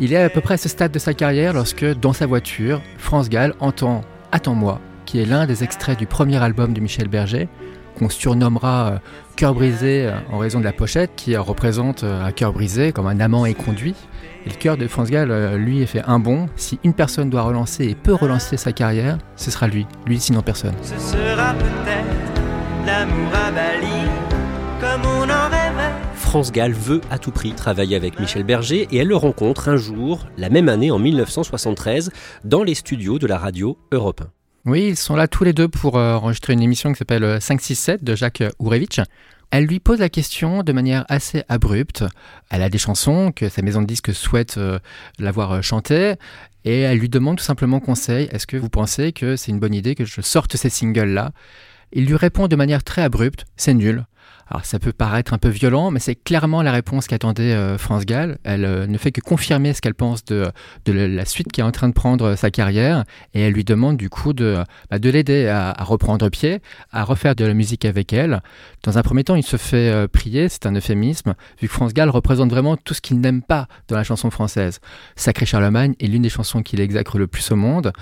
Il 0.00 0.12
est 0.12 0.22
à 0.22 0.30
peu 0.30 0.40
près 0.40 0.54
à 0.54 0.58
ce 0.58 0.68
stade 0.68 0.92
de 0.92 0.98
sa 0.98 1.14
carrière 1.14 1.52
lorsque, 1.52 1.84
dans 2.00 2.12
sa 2.12 2.26
voiture, 2.26 2.80
France 2.98 3.28
Gall 3.28 3.54
entend 3.60 4.02
Attends-moi 4.32 4.80
qui 5.12 5.20
est 5.20 5.26
l'un 5.26 5.44
des 5.44 5.62
extraits 5.62 5.98
du 5.98 6.06
premier 6.06 6.42
album 6.42 6.72
de 6.72 6.80
Michel 6.80 7.06
Berger, 7.06 7.46
qu'on 7.98 8.08
surnommera 8.08 8.86
euh, 8.86 8.98
Cœur 9.36 9.52
brisé 9.52 10.06
euh, 10.06 10.12
en 10.30 10.38
raison 10.38 10.58
de 10.58 10.64
la 10.64 10.72
pochette, 10.72 11.10
qui 11.16 11.36
représente 11.36 12.02
euh, 12.02 12.24
un 12.24 12.32
cœur 12.32 12.54
brisé 12.54 12.92
comme 12.92 13.06
un 13.06 13.20
amant 13.20 13.44
éconduit. 13.44 13.94
Et 14.46 14.48
le 14.48 14.54
cœur 14.54 14.78
de 14.78 14.88
France 14.88 15.10
Gall, 15.10 15.56
lui, 15.56 15.82
est 15.82 15.86
fait 15.86 16.00
un 16.06 16.18
bon. 16.18 16.46
Si 16.56 16.78
une 16.82 16.94
personne 16.94 17.28
doit 17.28 17.42
relancer 17.42 17.84
et 17.84 17.94
peut 17.94 18.14
relancer 18.14 18.56
sa 18.56 18.72
carrière, 18.72 19.18
ce 19.36 19.50
sera 19.50 19.68
lui, 19.68 19.86
lui 20.06 20.18
sinon 20.18 20.40
personne. 20.40 20.72
Ce 20.80 20.98
sera 20.98 21.52
peut-être 21.52 22.40
l'amour 22.86 23.34
à 23.34 23.50
Bali, 23.50 24.08
comme 24.80 25.02
on 25.04 25.24
en 25.24 25.50
rêvait. 25.50 25.92
France 26.14 26.52
Gall 26.52 26.72
veut 26.72 27.02
à 27.10 27.18
tout 27.18 27.32
prix 27.32 27.52
travailler 27.52 27.96
avec 27.96 28.18
Michel 28.18 28.44
Berger 28.44 28.88
et 28.90 28.96
elle 28.96 29.08
le 29.08 29.16
rencontre 29.16 29.68
un 29.68 29.76
jour, 29.76 30.26
la 30.38 30.48
même 30.48 30.70
année 30.70 30.90
en 30.90 30.98
1973, 30.98 32.12
dans 32.44 32.62
les 32.62 32.74
studios 32.74 33.18
de 33.18 33.26
la 33.26 33.36
radio 33.36 33.76
Europe 33.92 34.22
1. 34.22 34.41
Oui, 34.64 34.86
ils 34.90 34.96
sont 34.96 35.16
là 35.16 35.26
tous 35.26 35.42
les 35.42 35.52
deux 35.52 35.66
pour 35.66 35.98
euh, 35.98 36.14
enregistrer 36.14 36.52
une 36.52 36.62
émission 36.62 36.92
qui 36.92 36.98
s'appelle 36.98 37.40
567 37.40 38.00
euh, 38.00 38.04
de 38.04 38.14
Jacques 38.14 38.44
Ourevitch. 38.60 39.00
Elle 39.50 39.64
lui 39.64 39.80
pose 39.80 39.98
la 39.98 40.08
question 40.08 40.62
de 40.62 40.72
manière 40.72 41.04
assez 41.08 41.42
abrupte. 41.48 42.04
Elle 42.48 42.62
a 42.62 42.70
des 42.70 42.78
chansons 42.78 43.32
que 43.34 43.48
sa 43.48 43.60
maison 43.62 43.82
de 43.82 43.86
disques 43.86 44.14
souhaite 44.14 44.58
euh, 44.58 44.78
l'avoir 45.18 45.64
chantées 45.64 46.14
et 46.64 46.82
elle 46.82 46.98
lui 46.98 47.08
demande 47.08 47.38
tout 47.38 47.44
simplement 47.44 47.80
conseil. 47.80 48.28
Est-ce 48.30 48.46
que 48.46 48.56
vous 48.56 48.68
pensez 48.68 49.12
que 49.12 49.34
c'est 49.34 49.50
une 49.50 49.58
bonne 49.58 49.74
idée 49.74 49.96
que 49.96 50.04
je 50.04 50.20
sorte 50.20 50.56
ces 50.56 50.70
singles-là? 50.70 51.32
Il 51.92 52.06
lui 52.06 52.14
répond 52.14 52.46
de 52.46 52.54
manière 52.54 52.84
très 52.84 53.02
abrupte, 53.02 53.46
c'est 53.56 53.74
nul. 53.74 54.06
Alors 54.48 54.64
ça 54.64 54.78
peut 54.78 54.92
paraître 54.92 55.32
un 55.32 55.38
peu 55.38 55.48
violent, 55.48 55.90
mais 55.90 56.00
c'est 56.00 56.14
clairement 56.14 56.62
la 56.62 56.72
réponse 56.72 57.06
qu'attendait 57.06 57.54
euh, 57.54 57.78
France 57.78 58.04
Gall. 58.04 58.38
Elle 58.44 58.64
euh, 58.64 58.86
ne 58.86 58.98
fait 58.98 59.12
que 59.12 59.20
confirmer 59.20 59.72
ce 59.72 59.80
qu'elle 59.80 59.94
pense 59.94 60.24
de, 60.24 60.50
de, 60.84 60.92
la 60.92 61.24
suite 61.24 61.50
qui 61.50 61.60
est 61.60 61.64
en 61.64 61.70
train 61.70 61.88
de 61.88 61.94
prendre 61.94 62.26
euh, 62.26 62.36
sa 62.36 62.50
carrière, 62.50 63.04
et 63.34 63.40
elle 63.40 63.54
lui 63.54 63.64
demande 63.64 63.96
du 63.96 64.10
coup 64.10 64.32
de, 64.32 64.58
bah, 64.90 64.98
de 64.98 65.10
l'aider 65.10 65.48
à, 65.48 65.72
reprendre 65.80 66.28
pied, 66.28 66.60
à 66.90 67.04
refaire 67.04 67.34
de 67.34 67.44
la 67.44 67.54
musique 67.54 67.84
avec 67.84 68.12
elle. 68.12 68.42
Dans 68.82 68.98
un 68.98 69.02
premier 69.02 69.24
temps, 69.24 69.36
il 69.36 69.42
se 69.42 69.56
fait 69.56 70.08
prier, 70.08 70.48
c'est 70.48 70.66
un 70.66 70.74
euphémisme, 70.74 71.34
vu 71.60 71.68
que 71.68 71.72
France 71.72 71.94
Gall 71.94 72.10
représente 72.10 72.50
vraiment 72.50 72.76
tout 72.76 72.94
ce 72.94 73.00
qu'il 73.00 73.20
n'aime 73.20 73.42
pas 73.42 73.68
dans 73.88 73.96
la 73.96 74.04
chanson 74.04 74.30
française. 74.30 74.80
Sacré 75.16 75.46
Charlemagne 75.46 75.94
est 76.00 76.06
l'une 76.06 76.22
des 76.22 76.28
chansons 76.28 76.62
qu'il 76.62 76.80
exècre 76.80 77.18
le 77.18 77.26
plus 77.26 77.50
au 77.52 77.56
monde, 77.56 77.92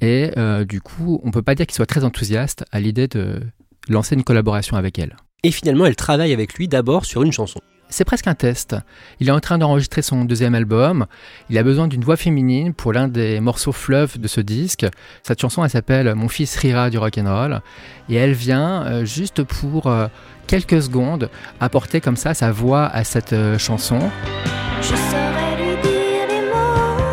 et 0.00 0.30
du 0.68 0.80
coup, 0.80 1.20
on 1.24 1.30
peut 1.30 1.42
pas 1.42 1.54
dire 1.54 1.66
qu'il 1.66 1.74
soit 1.74 1.86
très 1.86 2.04
enthousiaste 2.04 2.64
à 2.70 2.80
l'idée 2.80 3.08
de 3.08 3.40
lancer 3.88 4.14
une 4.14 4.24
collaboration 4.24 4.76
avec 4.76 4.98
elle. 4.98 5.16
Et 5.46 5.52
finalement, 5.52 5.86
elle 5.86 5.94
travaille 5.94 6.32
avec 6.32 6.54
lui 6.54 6.66
d'abord 6.66 7.04
sur 7.04 7.22
une 7.22 7.30
chanson. 7.30 7.60
c'est 7.88 8.04
presque 8.04 8.26
un 8.26 8.34
test. 8.34 8.74
Il 9.20 9.28
est 9.28 9.30
en 9.30 9.38
train 9.38 9.58
d'enregistrer 9.58 10.02
son 10.02 10.24
deuxième 10.24 10.56
album. 10.56 11.06
Il 11.50 11.56
a 11.56 11.62
besoin 11.62 11.86
d'une 11.86 12.02
voix 12.02 12.16
féminine 12.16 12.74
pour 12.74 12.92
l'un 12.92 13.06
des 13.06 13.38
morceaux 13.38 13.70
fleuves 13.70 14.18
de 14.18 14.26
ce 14.26 14.40
disque. 14.40 14.86
Cette 15.22 15.40
chanson, 15.40 15.62
elle 15.62 15.70
s'appelle 15.70 16.12
Mon 16.16 16.26
fils 16.26 16.56
rira 16.56 16.90
du 16.90 16.98
rock'n'roll. 16.98 17.60
Et 18.08 18.16
elle 18.16 18.32
vient 18.32 18.86
euh, 18.86 19.04
juste 19.04 19.44
pour 19.44 19.86
euh, 19.86 20.08
quelques 20.48 20.82
secondes 20.82 21.30
apporter 21.60 22.00
comme 22.00 22.16
ça 22.16 22.34
sa 22.34 22.50
voix 22.50 22.86
à 22.86 23.04
cette 23.04 23.36
chanson. 23.56 24.00
Je 24.82 24.96
saurais 24.96 25.56
lui 25.58 25.76
dire 25.80 26.26
les 26.28 26.40
mots 26.50 27.06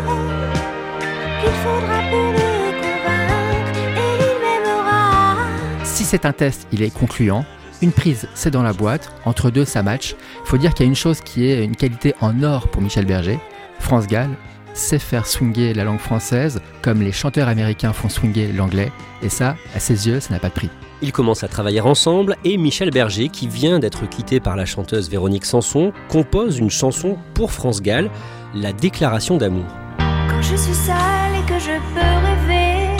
qu'il 1.40 1.50
faudra 1.62 2.00
pour 2.10 2.32
le 2.32 2.82
convaincre 2.82 3.78
et 3.96 4.16
il 4.18 4.64
m'aimera. 4.64 5.36
Si 5.84 6.02
c'est 6.02 6.26
un 6.26 6.32
test, 6.32 6.66
il 6.72 6.82
est 6.82 6.92
concluant. 6.92 7.46
Une 7.84 7.92
prise, 7.92 8.28
c'est 8.32 8.50
dans 8.50 8.62
la 8.62 8.72
boîte. 8.72 9.12
Entre 9.26 9.50
deux, 9.50 9.66
ça 9.66 9.82
match. 9.82 10.16
Faut 10.46 10.56
dire 10.56 10.72
qu'il 10.72 10.86
y 10.86 10.88
a 10.88 10.90
une 10.90 10.96
chose 10.96 11.20
qui 11.20 11.44
est 11.44 11.62
une 11.62 11.76
qualité 11.76 12.14
en 12.22 12.42
or 12.42 12.68
pour 12.68 12.80
Michel 12.80 13.04
Berger. 13.04 13.38
France 13.78 14.06
Gall 14.06 14.30
sait 14.72 14.98
faire 14.98 15.26
swinger 15.26 15.74
la 15.74 15.84
langue 15.84 15.98
française 15.98 16.62
comme 16.80 17.02
les 17.02 17.12
chanteurs 17.12 17.46
américains 17.46 17.92
font 17.92 18.08
swinger 18.08 18.50
l'anglais. 18.54 18.90
Et 19.22 19.28
ça, 19.28 19.56
à 19.74 19.80
ses 19.80 20.08
yeux, 20.08 20.20
ça 20.20 20.32
n'a 20.32 20.40
pas 20.40 20.48
de 20.48 20.54
prix. 20.54 20.70
Ils 21.02 21.12
commencent 21.12 21.44
à 21.44 21.48
travailler 21.48 21.82
ensemble 21.82 22.36
et 22.42 22.56
Michel 22.56 22.88
Berger, 22.88 23.28
qui 23.28 23.48
vient 23.48 23.78
d'être 23.78 24.08
quitté 24.08 24.40
par 24.40 24.56
la 24.56 24.64
chanteuse 24.64 25.10
Véronique 25.10 25.44
Sanson, 25.44 25.92
compose 26.08 26.56
une 26.56 26.70
chanson 26.70 27.18
pour 27.34 27.52
France 27.52 27.82
Gall, 27.82 28.10
La 28.54 28.72
déclaration 28.72 29.36
d'amour. 29.36 29.66
Quand 29.98 30.40
je 30.40 30.56
suis 30.56 30.72
seule 30.72 31.34
et 31.38 31.46
que 31.46 31.58
je 31.58 31.76
peux 31.92 32.00
rêver, 32.00 32.96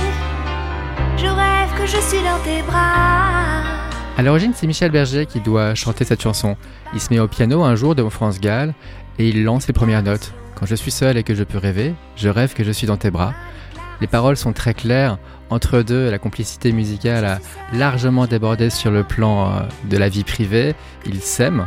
je 1.16 1.24
rêve 1.24 1.70
que 1.78 1.86
je 1.86 2.06
suis 2.06 2.22
dans 2.22 2.38
tes 2.44 2.60
bras. 2.66 3.73
À 4.16 4.22
l'origine, 4.22 4.52
c'est 4.54 4.68
Michel 4.68 4.92
Berger 4.92 5.26
qui 5.26 5.40
doit 5.40 5.74
chanter 5.74 6.04
cette 6.04 6.22
chanson. 6.22 6.56
Il 6.94 7.00
se 7.00 7.12
met 7.12 7.18
au 7.18 7.26
piano 7.26 7.64
un 7.64 7.74
jour 7.74 7.96
devant 7.96 8.10
France 8.10 8.40
Gall 8.40 8.72
et 9.18 9.28
il 9.28 9.42
lance 9.42 9.66
les 9.66 9.72
premières 9.72 10.04
notes. 10.04 10.32
Quand 10.54 10.66
je 10.66 10.76
suis 10.76 10.92
seul 10.92 11.16
et 11.16 11.24
que 11.24 11.34
je 11.34 11.42
peux 11.42 11.58
rêver, 11.58 11.94
je 12.14 12.28
rêve 12.28 12.54
que 12.54 12.62
je 12.62 12.70
suis 12.70 12.86
dans 12.86 12.96
tes 12.96 13.10
bras. 13.10 13.34
Les 14.00 14.06
paroles 14.06 14.36
sont 14.36 14.52
très 14.52 14.72
claires. 14.72 15.18
Entre 15.50 15.82
deux, 15.82 16.10
la 16.10 16.18
complicité 16.18 16.70
musicale 16.70 17.24
a 17.24 17.38
largement 17.72 18.26
débordé 18.26 18.70
sur 18.70 18.92
le 18.92 19.02
plan 19.02 19.50
euh, 19.50 19.60
de 19.90 19.96
la 19.96 20.08
vie 20.08 20.22
privée. 20.22 20.76
Ils 21.06 21.20
s'aiment. 21.20 21.66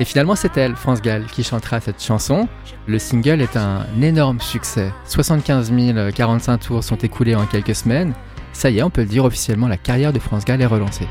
Et 0.00 0.06
finalement, 0.06 0.34
c'est 0.34 0.56
elle, 0.56 0.76
France 0.76 1.02
Gall, 1.02 1.26
qui 1.26 1.44
chantera 1.44 1.80
cette 1.80 2.02
chanson. 2.02 2.48
Le 2.86 2.98
single 2.98 3.42
est 3.42 3.56
un 3.58 3.84
énorme 4.00 4.40
succès. 4.40 4.90
75 5.04 5.70
045 6.14 6.58
tours 6.58 6.84
sont 6.84 6.96
écoulés 6.96 7.34
en 7.34 7.44
quelques 7.44 7.74
semaines. 7.74 8.14
Ça 8.54 8.70
y 8.70 8.78
est, 8.78 8.82
on 8.82 8.90
peut 8.90 9.02
le 9.02 9.08
dire 9.08 9.26
officiellement, 9.26 9.68
la 9.68 9.76
carrière 9.76 10.14
de 10.14 10.18
France 10.18 10.46
Gall 10.46 10.62
est 10.62 10.66
relancée. 10.66 11.06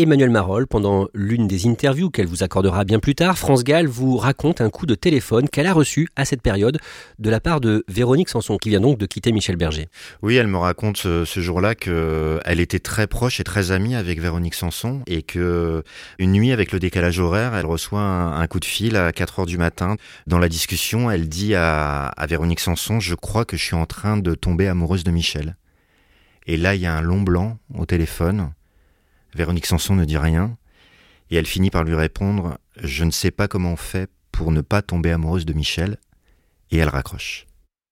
Emmanuel 0.00 0.30
Marolles, 0.30 0.66
pendant 0.66 1.08
l'une 1.12 1.46
des 1.46 1.66
interviews 1.66 2.08
qu'elle 2.08 2.26
vous 2.26 2.42
accordera 2.42 2.84
bien 2.84 3.00
plus 3.00 3.14
tard, 3.14 3.36
France 3.36 3.64
Gall 3.64 3.86
vous 3.86 4.16
raconte 4.16 4.62
un 4.62 4.70
coup 4.70 4.86
de 4.86 4.94
téléphone 4.94 5.46
qu'elle 5.46 5.66
a 5.66 5.74
reçu 5.74 6.08
à 6.16 6.24
cette 6.24 6.40
période 6.40 6.78
de 7.18 7.28
la 7.28 7.38
part 7.38 7.60
de 7.60 7.84
Véronique 7.86 8.30
Sanson, 8.30 8.56
qui 8.56 8.70
vient 8.70 8.80
donc 8.80 8.96
de 8.96 9.04
quitter 9.04 9.30
Michel 9.30 9.56
Berger. 9.56 9.88
Oui, 10.22 10.36
elle 10.36 10.46
me 10.46 10.56
raconte 10.56 10.96
ce, 10.96 11.24
jour-là 11.26 11.74
que 11.74 12.40
elle 12.46 12.60
était 12.60 12.78
très 12.78 13.06
proche 13.06 13.40
et 13.40 13.44
très 13.44 13.72
amie 13.72 13.94
avec 13.94 14.22
Véronique 14.22 14.54
Sanson 14.54 15.02
et 15.06 15.20
que 15.20 15.82
une 16.18 16.32
nuit 16.32 16.52
avec 16.52 16.72
le 16.72 16.80
décalage 16.80 17.20
horaire, 17.20 17.54
elle 17.54 17.66
reçoit 17.66 18.00
un, 18.00 18.40
un 18.40 18.46
coup 18.46 18.58
de 18.58 18.64
fil 18.64 18.96
à 18.96 19.12
4 19.12 19.40
heures 19.40 19.46
du 19.46 19.58
matin. 19.58 19.96
Dans 20.26 20.38
la 20.38 20.48
discussion, 20.48 21.10
elle 21.10 21.28
dit 21.28 21.54
à, 21.54 22.06
à 22.06 22.26
Véronique 22.26 22.60
Sanson, 22.60 23.00
je 23.00 23.14
crois 23.14 23.44
que 23.44 23.58
je 23.58 23.64
suis 23.64 23.76
en 23.76 23.84
train 23.84 24.16
de 24.16 24.34
tomber 24.34 24.66
amoureuse 24.66 25.04
de 25.04 25.10
Michel. 25.10 25.56
Et 26.46 26.56
là, 26.56 26.74
il 26.74 26.80
y 26.80 26.86
a 26.86 26.96
un 26.96 27.02
long 27.02 27.20
blanc 27.20 27.58
au 27.74 27.84
téléphone. 27.84 28.54
Véronique 29.34 29.66
Sanson 29.66 29.94
ne 29.94 30.04
dit 30.04 30.18
rien 30.18 30.56
et 31.30 31.36
elle 31.36 31.46
finit 31.46 31.70
par 31.70 31.84
lui 31.84 31.94
répondre 31.94 32.58
Je 32.76 33.04
ne 33.04 33.10
sais 33.10 33.30
pas 33.30 33.48
comment 33.48 33.72
on 33.72 33.76
fait 33.76 34.10
pour 34.32 34.50
ne 34.50 34.60
pas 34.60 34.82
tomber 34.82 35.12
amoureuse 35.12 35.46
de 35.46 35.52
Michel. 35.52 35.98
Et 36.70 36.78
elle 36.78 36.88
raccroche. 36.88 37.46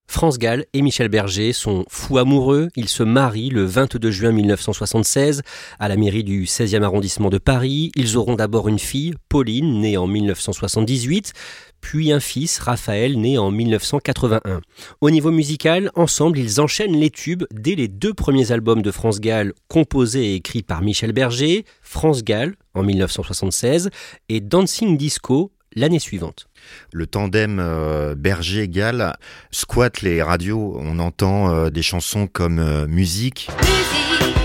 France 0.09 0.39
Gall 0.39 0.65
et 0.73 0.81
Michel 0.81 1.07
Berger 1.07 1.53
sont 1.53 1.85
fous 1.87 2.17
amoureux. 2.17 2.69
Ils 2.75 2.89
se 2.89 3.03
marient 3.03 3.51
le 3.51 3.63
22 3.63 4.09
juin 4.09 4.31
1976 4.31 5.43
à 5.77 5.87
la 5.87 5.97
mairie 5.97 6.23
du 6.23 6.45
16e 6.45 6.81
arrondissement 6.81 7.29
de 7.29 7.37
Paris. 7.37 7.91
Ils 7.95 8.17
auront 8.17 8.33
d'abord 8.33 8.67
une 8.67 8.79
fille, 8.79 9.13
Pauline, 9.29 9.81
née 9.81 9.97
en 9.97 10.07
1978, 10.07 11.33
puis 11.79 12.11
un 12.11 12.19
fils, 12.19 12.57
Raphaël, 12.57 13.21
né 13.21 13.37
en 13.37 13.51
1981. 13.51 14.61
Au 14.99 15.11
niveau 15.11 15.29
musical, 15.29 15.91
ensemble, 15.93 16.39
ils 16.39 16.59
enchaînent 16.59 16.99
les 16.99 17.11
tubes 17.11 17.43
dès 17.53 17.75
les 17.75 17.87
deux 17.87 18.15
premiers 18.15 18.51
albums 18.51 18.81
de 18.81 18.89
France 18.89 19.19
Gall, 19.19 19.53
composés 19.67 20.31
et 20.31 20.35
écrits 20.35 20.63
par 20.63 20.81
Michel 20.81 21.11
Berger, 21.11 21.65
France 21.83 22.23
Gall 22.23 22.55
en 22.73 22.81
1976 22.81 23.91
et 24.27 24.41
Dancing 24.41 24.97
Disco 24.97 25.51
l'année 25.75 25.99
suivante. 25.99 26.47
Le 26.91 27.07
tandem 27.07 27.59
euh, 27.59 28.15
Berger-Gall 28.15 29.13
squatte 29.51 30.01
les 30.01 30.21
radios. 30.21 30.75
On 30.79 30.99
entend 30.99 31.53
euh, 31.53 31.69
des 31.69 31.81
chansons 31.81 32.27
comme 32.27 32.59
euh, 32.59 32.87
Musique, 32.87 33.49
Musique. 33.61 34.35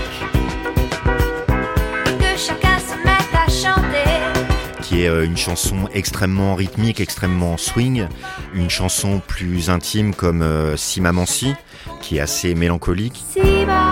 Que 2.19 2.37
chacun 2.37 2.77
se 2.79 2.95
mette 3.03 3.33
à 3.33 3.47
chanter. 3.49 4.81
qui 4.81 5.01
est 5.03 5.09
euh, 5.09 5.25
une 5.25 5.37
chanson 5.37 5.89
extrêmement 5.93 6.55
rythmique, 6.55 6.99
extrêmement 6.99 7.57
swing. 7.57 8.07
Une 8.53 8.69
chanson 8.69 9.21
plus 9.25 9.69
intime 9.69 10.13
comme 10.13 10.41
euh, 10.41 10.77
Si 10.77 11.01
Maman 11.01 11.25
Si, 11.25 11.53
qui 12.01 12.17
est 12.17 12.21
assez 12.21 12.55
mélancolique. 12.55 13.23
Si 13.31 13.39
maman 13.65 13.84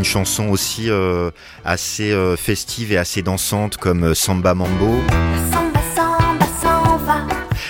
Une 0.00 0.06
chanson 0.06 0.48
aussi 0.48 0.88
euh, 0.88 1.30
assez 1.62 2.10
euh, 2.10 2.34
festive 2.34 2.90
et 2.90 2.96
assez 2.96 3.20
dansante 3.20 3.76
comme 3.76 4.02
euh, 4.04 4.14
Samba 4.14 4.54
Mambo. 4.54 4.98
Samba, 5.52 6.46
samba. 6.64 7.26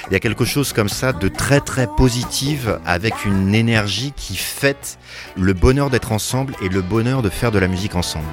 Il 0.08 0.12
y 0.12 0.14
a 0.14 0.20
quelque 0.20 0.44
chose 0.44 0.72
comme 0.72 0.88
ça 0.88 1.12
de 1.12 1.26
très 1.26 1.58
très 1.58 1.88
positive 1.88 2.78
avec 2.86 3.24
une 3.24 3.52
énergie 3.52 4.12
qui 4.14 4.36
fête 4.36 4.96
le 5.36 5.54
bonheur 5.54 5.90
d'être 5.90 6.12
ensemble 6.12 6.54
et 6.62 6.68
le 6.68 6.82
bonheur 6.82 7.22
de 7.22 7.30
faire 7.30 7.50
de 7.50 7.58
la 7.58 7.66
musique 7.66 7.96
ensemble. 7.96 8.28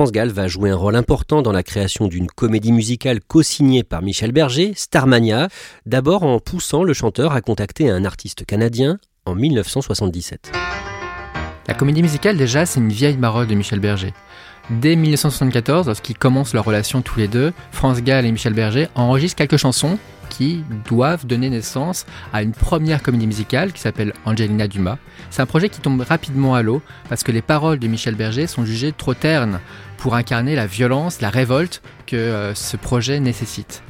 France 0.00 0.12
Gall 0.12 0.30
va 0.30 0.48
jouer 0.48 0.70
un 0.70 0.76
rôle 0.76 0.96
important 0.96 1.42
dans 1.42 1.52
la 1.52 1.62
création 1.62 2.08
d'une 2.08 2.26
comédie 2.26 2.72
musicale 2.72 3.20
co-signée 3.20 3.84
par 3.84 4.00
Michel 4.00 4.32
Berger, 4.32 4.72
Starmania, 4.74 5.48
d'abord 5.84 6.22
en 6.22 6.38
poussant 6.38 6.84
le 6.84 6.94
chanteur 6.94 7.32
à 7.32 7.42
contacter 7.42 7.90
un 7.90 8.06
artiste 8.06 8.46
canadien 8.46 8.96
en 9.26 9.34
1977. 9.34 10.52
La 11.68 11.74
comédie 11.74 12.00
musicale, 12.00 12.38
déjà, 12.38 12.64
c'est 12.64 12.80
une 12.80 12.88
vieille 12.88 13.18
marole 13.18 13.46
de 13.46 13.54
Michel 13.54 13.78
Berger. 13.78 14.14
Dès 14.70 14.96
1974, 14.96 15.88
lorsqu'ils 15.88 16.16
commencent 16.16 16.54
leur 16.54 16.64
relation 16.64 17.02
tous 17.02 17.18
les 17.18 17.28
deux, 17.28 17.52
France 17.70 18.00
Gall 18.00 18.24
et 18.24 18.32
Michel 18.32 18.54
Berger 18.54 18.88
enregistrent 18.94 19.36
quelques 19.36 19.58
chansons 19.58 19.98
qui 20.30 20.64
doivent 20.88 21.26
donner 21.26 21.50
naissance 21.50 22.06
à 22.32 22.42
une 22.42 22.52
première 22.52 23.02
comédie 23.02 23.26
musicale 23.26 23.72
qui 23.72 23.80
s'appelle 23.80 24.14
Angelina 24.24 24.66
Dumas. 24.66 24.96
C'est 25.28 25.42
un 25.42 25.46
projet 25.46 25.68
qui 25.68 25.80
tombe 25.80 26.00
rapidement 26.00 26.54
à 26.54 26.62
l'eau 26.62 26.80
parce 27.10 27.22
que 27.22 27.32
les 27.32 27.42
paroles 27.42 27.78
de 27.78 27.86
Michel 27.86 28.14
Berger 28.14 28.46
sont 28.46 28.64
jugées 28.64 28.92
trop 28.92 29.12
ternes 29.12 29.60
pour 29.98 30.14
incarner 30.14 30.54
la 30.54 30.66
violence, 30.66 31.20
la 31.20 31.28
révolte 31.28 31.82
que 32.06 32.16
euh, 32.16 32.54
ce 32.54 32.78
projet 32.78 33.20
nécessite. 33.20 33.82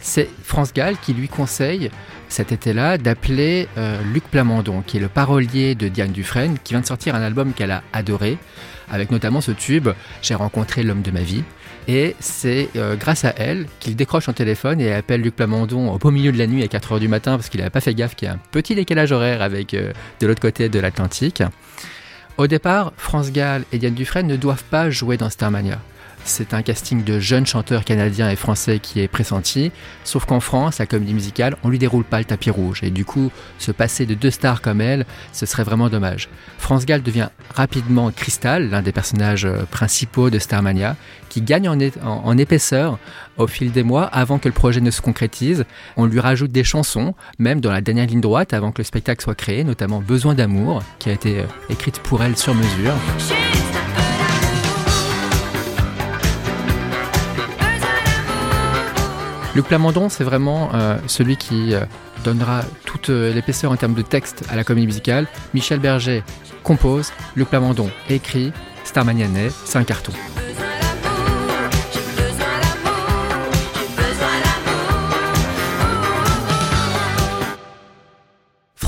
C'est 0.00 0.30
France 0.42 0.72
Gall 0.72 0.96
qui 0.96 1.12
lui 1.12 1.28
conseille 1.28 1.90
cet 2.28 2.52
été-là 2.52 2.96
d'appeler 2.96 3.68
euh, 3.76 4.00
Luc 4.14 4.24
Plamondon, 4.24 4.82
qui 4.86 4.96
est 4.96 5.00
le 5.00 5.08
parolier 5.08 5.74
de 5.74 5.88
Diane 5.88 6.12
Dufresne, 6.12 6.56
qui 6.64 6.72
vient 6.72 6.80
de 6.80 6.86
sortir 6.86 7.14
un 7.14 7.22
album 7.22 7.52
qu'elle 7.52 7.72
a 7.72 7.82
adoré, 7.92 8.38
avec 8.90 9.10
notamment 9.10 9.40
ce 9.40 9.50
tube 9.50 9.90
J'ai 10.22 10.34
rencontré 10.34 10.82
l'homme 10.82 11.02
de 11.02 11.10
ma 11.10 11.20
vie. 11.20 11.44
Et 11.88 12.14
c'est 12.20 12.68
euh, 12.76 12.96
grâce 12.96 13.24
à 13.24 13.34
elle 13.36 13.66
qu'il 13.80 13.96
décroche 13.96 14.26
son 14.26 14.32
téléphone 14.32 14.80
et 14.80 14.92
appelle 14.92 15.22
Luc 15.22 15.36
Plamondon 15.36 15.90
au 15.90 15.98
beau 15.98 16.10
milieu 16.10 16.32
de 16.32 16.38
la 16.38 16.46
nuit 16.46 16.62
à 16.62 16.66
4h 16.66 17.00
du 17.00 17.08
matin 17.08 17.36
parce 17.36 17.48
qu'il 17.48 17.58
n'avait 17.58 17.70
pas 17.70 17.80
fait 17.80 17.94
gaffe 17.94 18.14
qu'il 18.14 18.28
y 18.28 18.30
a 18.30 18.34
un 18.34 18.40
petit 18.50 18.74
décalage 18.74 19.12
horaire 19.12 19.42
avec 19.42 19.74
euh, 19.74 19.92
de 20.20 20.26
l'autre 20.26 20.40
côté 20.40 20.68
de 20.68 20.78
l'Atlantique. 20.78 21.42
Au 22.36 22.46
départ, 22.46 22.92
France 22.96 23.32
Gall 23.32 23.64
et 23.72 23.78
Diane 23.78 23.94
Dufresne 23.94 24.26
ne 24.26 24.36
doivent 24.36 24.64
pas 24.64 24.90
jouer 24.90 25.16
dans 25.16 25.30
Starmania. 25.30 25.78
C'est 26.24 26.54
un 26.54 26.62
casting 26.62 27.02
de 27.02 27.18
jeunes 27.18 27.46
chanteurs 27.46 27.84
canadiens 27.84 28.30
et 28.30 28.36
français 28.36 28.78
qui 28.78 29.00
est 29.00 29.08
pressenti, 29.08 29.72
sauf 30.04 30.24
qu'en 30.24 30.40
France, 30.40 30.78
la 30.78 30.86
comédie 30.86 31.14
musicale, 31.14 31.56
on 31.64 31.68
lui 31.68 31.78
déroule 31.78 32.04
pas 32.04 32.18
le 32.18 32.24
tapis 32.24 32.50
rouge, 32.50 32.80
et 32.82 32.90
du 32.90 33.04
coup, 33.04 33.30
se 33.58 33.72
passer 33.72 34.06
de 34.06 34.14
deux 34.14 34.30
stars 34.30 34.62
comme 34.62 34.80
elle, 34.80 35.06
ce 35.32 35.46
serait 35.46 35.64
vraiment 35.64 35.88
dommage. 35.88 36.28
France 36.58 36.86
Gall 36.86 37.02
devient 37.02 37.28
rapidement 37.54 38.10
Crystal, 38.10 38.68
l'un 38.70 38.82
des 38.82 38.92
personnages 38.92 39.44
euh, 39.44 39.64
principaux 39.70 40.30
de 40.30 40.38
Starmania, 40.38 40.96
qui 41.28 41.42
gagne 41.42 41.68
en, 41.68 41.78
en 42.02 42.38
épaisseur 42.38 42.98
au 43.36 43.46
fil 43.46 43.70
des 43.72 43.82
mois 43.82 44.04
avant 44.04 44.38
que 44.38 44.48
le 44.48 44.54
projet 44.54 44.80
ne 44.80 44.90
se 44.90 45.00
concrétise. 45.00 45.64
On 45.96 46.06
lui 46.06 46.20
rajoute 46.20 46.52
des 46.52 46.64
chansons, 46.64 47.14
même 47.38 47.60
dans 47.60 47.72
la 47.72 47.80
dernière 47.80 48.06
ligne 48.06 48.20
droite, 48.20 48.52
avant 48.52 48.72
que 48.72 48.78
le 48.78 48.84
spectacle 48.84 49.22
soit 49.22 49.34
créé, 49.34 49.64
notamment 49.64 50.00
Besoin 50.00 50.34
d'amour, 50.34 50.82
qui 50.98 51.08
a 51.08 51.12
été 51.12 51.40
euh, 51.40 51.44
écrite 51.68 52.00
pour 52.00 52.22
elle 52.22 52.36
sur 52.36 52.54
mesure. 52.54 52.94
Luc 59.54 59.66
Plamondon, 59.66 60.08
c'est 60.08 60.22
vraiment 60.22 60.70
euh, 60.74 60.96
celui 61.08 61.36
qui 61.36 61.74
euh, 61.74 61.80
donnera 62.22 62.62
toute 62.84 63.10
euh, 63.10 63.34
l'épaisseur 63.34 63.72
en 63.72 63.76
termes 63.76 63.94
de 63.94 64.02
texte 64.02 64.44
à 64.48 64.54
la 64.54 64.62
comédie 64.62 64.86
musicale. 64.86 65.26
Michel 65.54 65.80
Berger 65.80 66.22
compose, 66.62 67.12
Luc 67.34 67.48
Plamondon 67.48 67.90
écrit, 68.08 68.52
Starmanianet, 68.84 69.50
c'est 69.64 69.78
un 69.78 69.84
carton. 69.84 70.12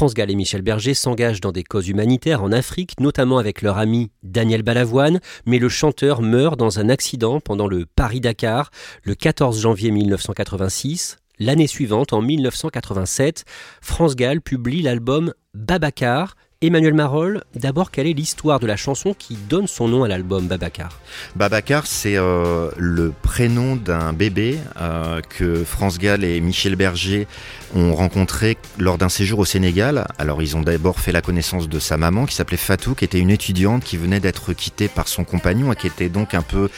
France 0.02 0.14
Gall 0.14 0.32
et 0.32 0.34
Michel 0.34 0.62
Berger 0.62 0.94
s'engagent 0.94 1.40
dans 1.40 1.52
des 1.52 1.62
causes 1.62 1.86
humanitaires 1.86 2.42
en 2.42 2.50
Afrique, 2.50 2.98
notamment 2.98 3.38
avec 3.38 3.62
leur 3.62 3.78
ami 3.78 4.10
Daniel 4.24 4.64
Balavoine, 4.64 5.20
mais 5.46 5.60
le 5.60 5.68
chanteur 5.68 6.22
meurt 6.22 6.58
dans 6.58 6.80
un 6.80 6.88
accident 6.88 7.38
pendant 7.38 7.68
le 7.68 7.86
Paris-Dakar 7.86 8.72
le 9.04 9.14
14 9.14 9.60
janvier 9.60 9.92
1986. 9.92 11.18
L'année 11.38 11.68
suivante, 11.68 12.12
en 12.12 12.20
1987, 12.20 13.44
France 13.80 14.16
Gall 14.16 14.40
publie 14.40 14.82
l'album 14.82 15.34
Babacar, 15.54 16.34
Emmanuel 16.64 16.94
Marolles, 16.94 17.42
d'abord, 17.56 17.90
quelle 17.90 18.06
est 18.06 18.12
l'histoire 18.12 18.60
de 18.60 18.68
la 18.68 18.76
chanson 18.76 19.16
qui 19.18 19.34
donne 19.34 19.66
son 19.66 19.88
nom 19.88 20.04
à 20.04 20.08
l'album 20.08 20.46
Babacar? 20.46 21.00
Babacar, 21.34 21.88
c'est 21.88 22.16
euh, 22.16 22.70
le 22.76 23.12
prénom 23.20 23.74
d'un 23.74 24.12
bébé 24.12 24.58
euh, 24.80 25.20
que 25.28 25.64
France 25.64 25.98
Gall 25.98 26.22
et 26.22 26.40
Michel 26.40 26.76
Berger 26.76 27.26
ont 27.74 27.96
rencontré 27.96 28.56
lors 28.78 28.96
d'un 28.96 29.08
séjour 29.08 29.40
au 29.40 29.44
Sénégal. 29.44 30.06
Alors, 30.18 30.40
ils 30.40 30.56
ont 30.56 30.62
d'abord 30.62 31.00
fait 31.00 31.10
la 31.10 31.20
connaissance 31.20 31.68
de 31.68 31.80
sa 31.80 31.96
maman 31.96 32.26
qui 32.26 32.36
s'appelait 32.36 32.56
Fatou, 32.56 32.94
qui 32.94 33.04
était 33.04 33.18
une 33.18 33.30
étudiante 33.30 33.82
qui 33.82 33.96
venait 33.96 34.20
d'être 34.20 34.52
quittée 34.52 34.86
par 34.86 35.08
son 35.08 35.24
compagnon 35.24 35.72
et 35.72 35.76
qui 35.76 35.88
était 35.88 36.10
donc 36.10 36.32
un 36.32 36.42
peu 36.42 36.68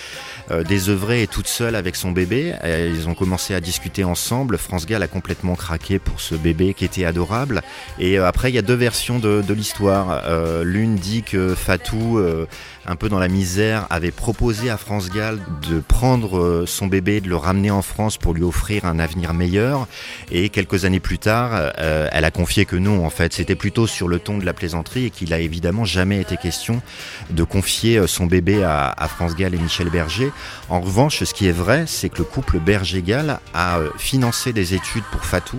désœuvrée 0.69 1.23
et 1.23 1.27
toute 1.27 1.47
seule 1.47 1.75
avec 1.75 1.97
son 1.97 2.13
bébé. 2.13 2.55
Ils 2.65 3.09
ont 3.09 3.15
commencé 3.15 3.55
à 3.55 3.61
discuter 3.61 4.05
ensemble. 4.05 4.59
France 4.59 4.87
Gall 4.87 5.03
a 5.03 5.09
complètement 5.09 5.55
craqué 5.55 5.99
pour 5.99 6.21
ce 6.21 6.35
bébé 6.35 6.75
qui 6.75 6.85
était 6.85 7.05
adorable. 7.05 7.63
Et 7.99 8.19
euh, 8.19 8.27
après, 8.27 8.51
il 8.51 8.55
y 8.55 8.59
a 8.59 8.63
deux 8.63 8.75
versions 8.75 9.19
de, 9.19 9.43
l'histoire. 9.53 10.23
Euh, 10.27 10.65
L'une 10.65 10.97
dit 10.97 11.23
que 11.23 11.55
Fatou, 11.55 12.19
euh, 12.19 12.47
un 12.87 12.97
peu 12.97 13.09
dans 13.09 13.19
la 13.19 13.29
misère, 13.29 13.87
avait 13.91 14.11
proposé 14.11 14.71
à 14.71 14.77
France 14.77 15.11
Gall 15.11 15.41
de 15.69 15.81
prendre 15.81 16.39
euh, 16.39 16.67
son 16.67 16.87
bébé, 16.87 17.21
de 17.21 17.29
le 17.29 17.37
ramener 17.37 17.71
en 17.71 17.83
France 17.83 18.17
pour 18.19 18.35
lui 18.35 18.43
offrir 18.43 18.85
un 18.85 18.99
avenir 18.99 19.35
meilleur. 19.35 19.87
Et 20.31 20.49
quelques 20.49 20.85
années 20.85 21.01
plus 21.01 21.19
tard, 21.19 21.51
euh, 21.79 22.09
elle 22.13 22.25
a 22.25 22.31
confié 22.31 22.65
que 22.65 22.77
non, 22.77 23.05
en 23.05 23.11
fait, 23.11 23.33
c'était 23.33 23.55
plutôt 23.55 23.87
sur 23.87 24.09
le 24.09 24.19
ton 24.19 24.39
de 24.39 24.45
la 24.45 24.53
plaisanterie 24.53 25.07
et 25.07 25.11
qu'il 25.11 25.33
a 25.33 25.39
évidemment 25.39 25.85
jamais 25.85 26.21
été 26.21 26.37
question 26.37 26.83
de 27.31 27.43
confier 27.43 27.99
euh, 27.99 28.07
son 28.07 28.27
bébé 28.27 28.63
à, 28.63 28.95
à 28.97 29.09
France 29.09 29.35
Gall 29.35 29.55
et 29.55 29.59
Michel 29.59 29.89
Berger. 29.89 30.31
En 30.69 30.81
revanche, 30.81 31.23
ce 31.23 31.35
qui 31.35 31.47
est 31.47 31.53
vrai, 31.53 31.85
c'est 31.87 32.09
que 32.09 32.19
le 32.19 32.25
couple 32.25 32.59
Berger-Gall 32.59 33.39
a 33.55 33.79
financé 33.99 34.53
des 34.53 34.75
études 34.75 35.05
pour 35.11 35.25
Fatou 35.25 35.59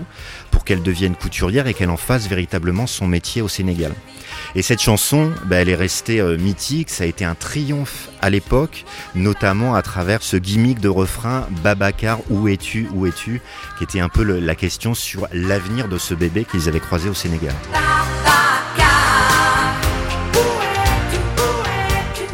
pour 0.56 0.64
qu'elle 0.64 0.82
devienne 0.82 1.18
couturière 1.18 1.68
et 1.68 1.74
qu'elle 1.74 1.90
en 1.90 1.98
fasse 1.98 2.30
véritablement 2.30 2.88
son 2.88 3.08
métier 3.08 3.42
au 3.42 3.50
Sénégal. 3.50 3.92
Et 4.56 4.62
cette 4.62 4.82
chanson, 4.82 5.34
bah, 5.48 5.58
elle 5.58 5.68
est 5.68 5.76
restée 5.76 6.22
euh, 6.22 6.38
mythique, 6.38 6.90
ça 6.90 7.04
a 7.04 7.08
été 7.08 7.26
un 7.26 7.36
triomphe 7.36 8.08
à 8.22 8.30
l'époque, 8.30 8.86
notamment 9.16 9.76
à 9.76 9.82
travers 9.82 10.24
ce 10.24 10.38
gimmick 10.38 10.80
de 10.80 10.88
refrain 10.88 11.46
Babacar, 11.62 12.20
où 12.30 12.48
es-tu, 12.48 12.88
où 12.94 13.06
es-tu, 13.06 13.42
qui 13.78 13.84
était 13.84 14.00
un 14.00 14.08
peu 14.08 14.24
la 14.24 14.56
question 14.56 14.94
sur 14.94 15.28
l'avenir 15.34 15.90
de 15.90 15.98
ce 15.98 16.14
bébé 16.14 16.46
qu'ils 16.46 16.70
avaient 16.70 16.80
croisé 16.80 17.10
au 17.10 17.14
Sénégal. 17.14 17.54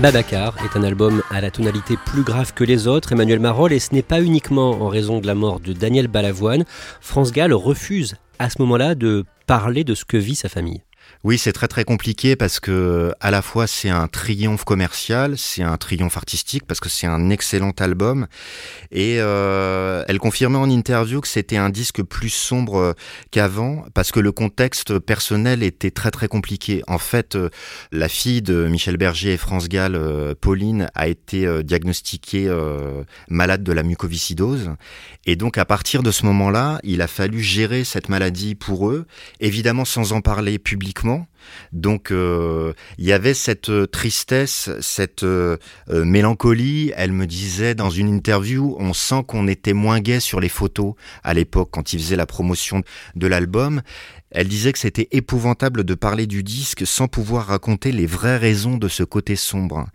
Babacar 0.02 0.56
est 0.66 0.76
un 0.76 0.82
album 0.82 1.22
à 1.30 1.42
la 1.42 1.52
tonalité 1.52 1.96
plus 2.08 2.24
grave 2.24 2.56
que 2.56 2.64
les 2.64 2.88
autres, 2.88 3.12
Emmanuel 3.12 3.40
Marolles, 3.40 3.74
et 3.74 3.78
ce 3.78 3.94
n'est 3.94 4.02
pas 4.02 4.20
uniquement 4.20 4.82
en 4.82 4.88
raison 4.88 5.20
de 5.20 5.28
la 5.28 5.36
mort 5.36 5.60
de 5.60 5.74
Daniel 5.74 6.08
Balavoine. 6.08 6.66
France 7.02 7.32
Gall 7.32 7.54
refuse 7.54 8.16
à 8.40 8.50
ce 8.50 8.60
moment-là 8.64 8.96
de 8.96 9.26
parler 9.46 9.84
de 9.84 9.94
ce 9.94 10.04
que 10.04 10.18
vit 10.18 10.34
sa 10.34 10.50
famille. 10.50 10.82
Oui, 11.24 11.38
c'est 11.38 11.54
très 11.54 11.68
très 11.68 11.84
compliqué 11.84 12.36
parce 12.36 12.60
que 12.60 13.14
à 13.20 13.30
la 13.30 13.44
fois 13.44 13.68
c'est 13.68 13.90
un 13.90 14.08
triomphe 14.08 14.64
commercial, 14.64 15.38
c'est 15.38 15.62
un 15.62 15.78
triomphe 15.78 16.18
artistique 16.18 16.64
parce 16.66 16.80
que 16.80 16.90
c'est 16.90 17.06
un 17.06 17.30
excellent 17.30 17.74
album 17.80 18.26
et 18.92 19.18
euh, 19.20 20.04
elle 20.08 20.18
confirmait 20.18 20.58
en 20.58 20.68
interview 20.68 21.22
que 21.22 21.28
c'était 21.28 21.58
un 21.58 21.70
disque 21.70 22.02
plus 22.02 22.32
sombre 22.32 22.96
qu'avant 23.30 23.86
parce 23.94 24.12
que 24.12 24.20
le 24.20 24.32
contexte 24.32 24.98
personnel 24.98 25.62
était 25.62 25.92
très 25.92 26.10
très 26.10 26.28
compliqué. 26.28 26.82
En 26.88 26.98
fait, 26.98 27.36
euh, 27.36 27.52
la 27.92 28.10
fille 28.10 28.42
de 28.42 28.66
Michel 28.68 28.98
Berger 28.98 29.34
et 29.34 29.38
France 29.38 29.70
Gall, 29.70 29.94
euh, 29.96 30.34
Pauline, 30.34 30.90
a 30.96 31.08
été 31.08 31.46
euh, 31.46 31.62
diagnostiquée 31.62 32.48
euh, 32.48 33.04
malade 33.30 33.62
de 33.62 33.72
la 33.74 33.84
mucoviscidose 33.84 34.72
et 35.28 35.36
donc 35.36 35.60
à 35.60 35.66
partir 35.66 36.02
de 36.02 36.10
ce 36.10 36.26
moment-là, 36.26 36.80
il 36.84 37.02
a 37.04 37.08
fallu 37.08 37.42
gérer 37.42 37.84
cette 37.84 38.10
maladie 38.10 38.56
pour 38.56 38.90
eux, 38.90 39.06
évidemment 39.40 39.86
sans 39.86 40.14
en 40.14 40.22
parler 40.22 40.58
publiquement. 40.58 41.11
Donc 41.72 42.12
euh, 42.12 42.74
il 42.98 43.06
y 43.06 43.14
avait 43.14 43.34
cette 43.34 43.70
euh, 43.70 43.88
tristesse, 43.88 44.70
cette 44.80 45.24
euh, 45.24 45.58
mélancolie. 45.90 46.92
Elle 46.96 47.12
me 47.12 47.26
disait 47.26 47.76
dans 47.76 47.90
une 47.90 48.10
interview, 48.10 48.76
on 48.80 48.94
sent 48.94 49.24
qu'on 49.28 49.48
était 49.48 49.74
moins 49.74 50.00
gai 50.00 50.20
sur 50.20 50.40
les 50.40 50.50
photos 50.50 50.94
à 51.24 51.34
l'époque 51.34 51.70
quand 51.72 51.94
il 51.94 52.00
faisait 52.00 52.16
la 52.16 52.26
promotion 52.26 52.84
de 53.16 53.28
l'album. 53.28 53.82
Elle 54.32 54.48
disait 54.48 54.72
que 54.72 54.80
c'était 54.80 55.10
épouvantable 55.12 55.84
de 55.84 55.94
parler 55.94 56.26
du 56.26 56.42
disque 56.42 56.88
sans 56.88 57.10
pouvoir 57.10 57.48
raconter 57.48 57.92
les 57.92 58.06
vraies 58.06 58.38
raisons 58.38 58.78
de 58.78 58.88
ce 58.88 59.04
côté 59.04 59.36
sombre, 59.36 59.88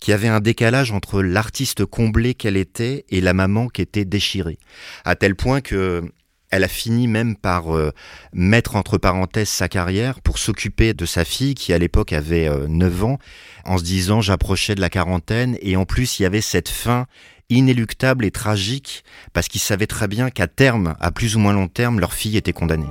qu'il 0.00 0.12
y 0.12 0.14
avait 0.14 0.28
un 0.28 0.38
décalage 0.38 0.92
entre 0.92 1.20
l'artiste 1.20 1.84
comblé 1.84 2.34
qu'elle 2.34 2.56
était 2.56 3.04
et 3.08 3.20
la 3.20 3.34
maman 3.34 3.66
qui 3.66 3.82
était 3.82 4.04
déchirée, 4.04 4.58
à 5.04 5.16
tel 5.16 5.34
point 5.34 5.60
que 5.60 6.04
elle 6.52 6.64
a 6.64 6.68
fini 6.68 7.08
même 7.08 7.34
par 7.34 7.74
euh, 7.74 7.92
mettre 8.32 8.76
entre 8.76 8.98
parenthèses 8.98 9.48
sa 9.48 9.68
carrière 9.68 10.20
pour 10.20 10.38
s'occuper 10.38 10.94
de 10.94 11.06
sa 11.06 11.24
fille 11.24 11.54
qui 11.54 11.72
à 11.72 11.78
l'époque 11.78 12.12
avait 12.12 12.46
euh, 12.46 12.68
9 12.68 13.04
ans 13.04 13.18
en 13.64 13.78
se 13.78 13.82
disant 13.82 14.20
j'approchais 14.20 14.74
de 14.74 14.80
la 14.80 14.90
quarantaine 14.90 15.56
et 15.62 15.76
en 15.76 15.86
plus 15.86 16.20
il 16.20 16.24
y 16.24 16.26
avait 16.26 16.42
cette 16.42 16.68
fin 16.68 17.06
inéluctable 17.48 18.24
et 18.24 18.30
tragique 18.30 19.02
parce 19.32 19.48
qu'ils 19.48 19.60
savaient 19.60 19.86
très 19.86 20.08
bien 20.08 20.30
qu'à 20.30 20.46
terme, 20.46 20.94
à 21.00 21.10
plus 21.10 21.36
ou 21.36 21.38
moins 21.38 21.52
long 21.52 21.68
terme, 21.68 22.00
leur 22.00 22.12
fille 22.12 22.36
était 22.36 22.52
condamnée. 22.52 22.86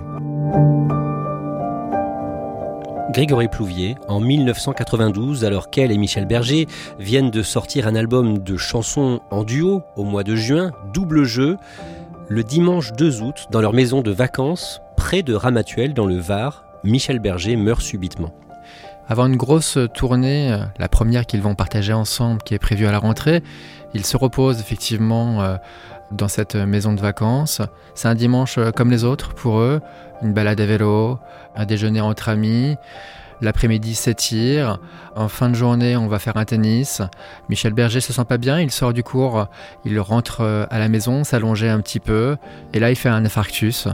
Grégory 3.12 3.50
Plouvier, 3.50 3.96
en 4.08 4.22
1992, 4.22 5.44
alors 5.44 5.70
qu'elle 5.70 5.92
et 5.92 5.98
Michel 5.98 6.26
Berger 6.26 6.68
viennent 6.98 7.30
de 7.30 7.44
sortir 7.44 7.86
un 7.88 7.96
album 7.96 8.38
de 8.38 8.56
chansons 8.56 9.20
en 9.32 9.44
duo 9.44 9.82
au 9.98 10.06
mois 10.06 10.24
de 10.24 10.36
juin, 10.36 10.72
double 10.94 11.26
jeu, 11.26 11.58
le 12.32 12.46
dimanche 12.46 12.94
2 12.94 13.22
août, 13.24 13.48
dans 13.52 13.60
leur 13.60 13.74
maison 13.74 14.02
de 14.02 14.10
vacances, 14.10 14.82
près 14.96 15.22
de 15.22 15.34
Ramatuel, 15.34 15.94
dans 15.94 16.06
le 16.06 16.16
Var, 16.16 16.64
Michel 16.86 17.20
Berger 17.20 17.58
meurt 17.58 17.82
subitement. 17.82 18.34
Avant 19.10 19.26
une 19.26 19.36
grosse 19.36 19.78
tournée, 19.94 20.54
euh, 20.54 20.64
la 20.80 20.88
première 20.88 21.26
qu'ils 21.26 21.42
vont 21.42 21.56
partager 21.56 21.92
ensemble, 21.92 22.42
qui 22.44 22.54
est 22.54 22.60
prévue 22.60 22.88
à 22.88 22.92
la 22.94 23.00
rentrée, 23.00 23.44
ils 23.94 24.06
se 24.06 24.16
reposent 24.16 24.62
effectivement 24.62 25.42
euh, 25.42 25.58
dans 26.14 26.30
cette 26.30 26.56
maison 26.56 26.94
de 26.94 27.02
vacances. 27.02 27.62
C'est 27.96 28.08
un 28.08 28.16
dimanche 28.16 28.58
euh, 28.58 28.72
comme 28.72 28.92
les 28.92 29.04
autres 29.04 29.34
pour 29.34 29.60
eux, 29.60 29.82
une 30.22 30.32
balade 30.32 30.62
à 30.62 30.66
vélo, 30.66 31.20
un 31.58 31.66
déjeuner 31.66 32.00
entre 32.00 32.30
amis. 32.30 32.78
L'après-midi 33.42 33.96
s'étire. 33.96 34.80
En 35.16 35.28
fin 35.28 35.50
de 35.50 35.56
journée, 35.56 35.98
on 35.98 36.08
va 36.08 36.20
faire 36.20 36.38
un 36.38 36.46
tennis. 36.46 37.02
Michel 37.50 37.74
Berger 37.74 38.00
se 38.00 38.14
sent 38.14 38.26
pas 38.26 38.38
bien, 38.38 38.60
il 38.60 38.72
sort 38.72 38.94
du 38.94 39.04
cours, 39.04 39.48
il 39.84 40.00
rentre 40.00 40.42
euh, 40.42 40.66
à 40.70 40.80
la 40.80 40.90
maison, 40.90 41.24
s'allonger 41.24 41.70
un 41.70 41.82
petit 41.82 42.00
peu, 42.00 42.38
et 42.74 42.80
là 42.80 42.92
il 42.92 42.96
fait 42.96 43.10
un 43.10 43.26
infarctus. 43.26 43.88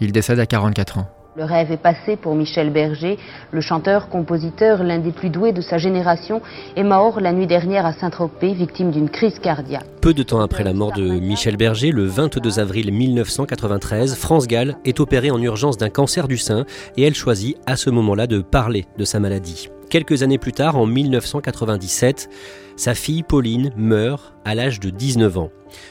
Il 0.00 0.12
décède 0.12 0.40
à 0.40 0.46
44 0.46 0.98
ans. 0.98 1.13
Le 1.36 1.42
rêve 1.42 1.72
est 1.72 1.82
passé 1.82 2.14
pour 2.14 2.36
Michel 2.36 2.70
Berger, 2.70 3.18
le 3.50 3.60
chanteur-compositeur, 3.60 4.84
l'un 4.84 5.00
des 5.00 5.10
plus 5.10 5.30
doués 5.30 5.50
de 5.50 5.60
sa 5.60 5.78
génération, 5.78 6.40
est 6.76 6.84
mort 6.84 7.18
la 7.18 7.32
nuit 7.32 7.48
dernière 7.48 7.84
à 7.84 7.92
Saint-Tropez, 7.92 8.52
victime 8.52 8.92
d'une 8.92 9.08
crise 9.08 9.40
cardiaque. 9.40 9.84
Peu 10.00 10.14
de 10.14 10.22
temps 10.22 10.40
après 10.40 10.62
la 10.62 10.72
mort 10.72 10.92
de 10.92 11.02
Michel 11.02 11.56
Berger, 11.56 11.90
le 11.90 12.04
22 12.04 12.60
avril 12.60 12.92
1993, 12.92 14.14
France 14.14 14.46
Gall 14.46 14.76
est 14.84 15.00
opérée 15.00 15.32
en 15.32 15.42
urgence 15.42 15.76
d'un 15.76 15.90
cancer 15.90 16.28
du 16.28 16.38
sein 16.38 16.66
et 16.96 17.02
elle 17.02 17.14
choisit 17.14 17.56
à 17.66 17.74
ce 17.74 17.90
moment-là 17.90 18.28
de 18.28 18.40
parler 18.40 18.84
de 18.96 19.04
sa 19.04 19.18
maladie. 19.18 19.70
Quelques 19.90 20.22
années 20.22 20.38
plus 20.38 20.52
tard, 20.52 20.76
en 20.76 20.86
1997, 20.86 22.30
sa 22.76 22.94
fille 22.94 23.24
Pauline 23.24 23.72
meurt 23.76 24.34
à 24.44 24.54
l'âge 24.54 24.78
de 24.78 24.90
19 24.90 25.36
ans. 25.38 25.50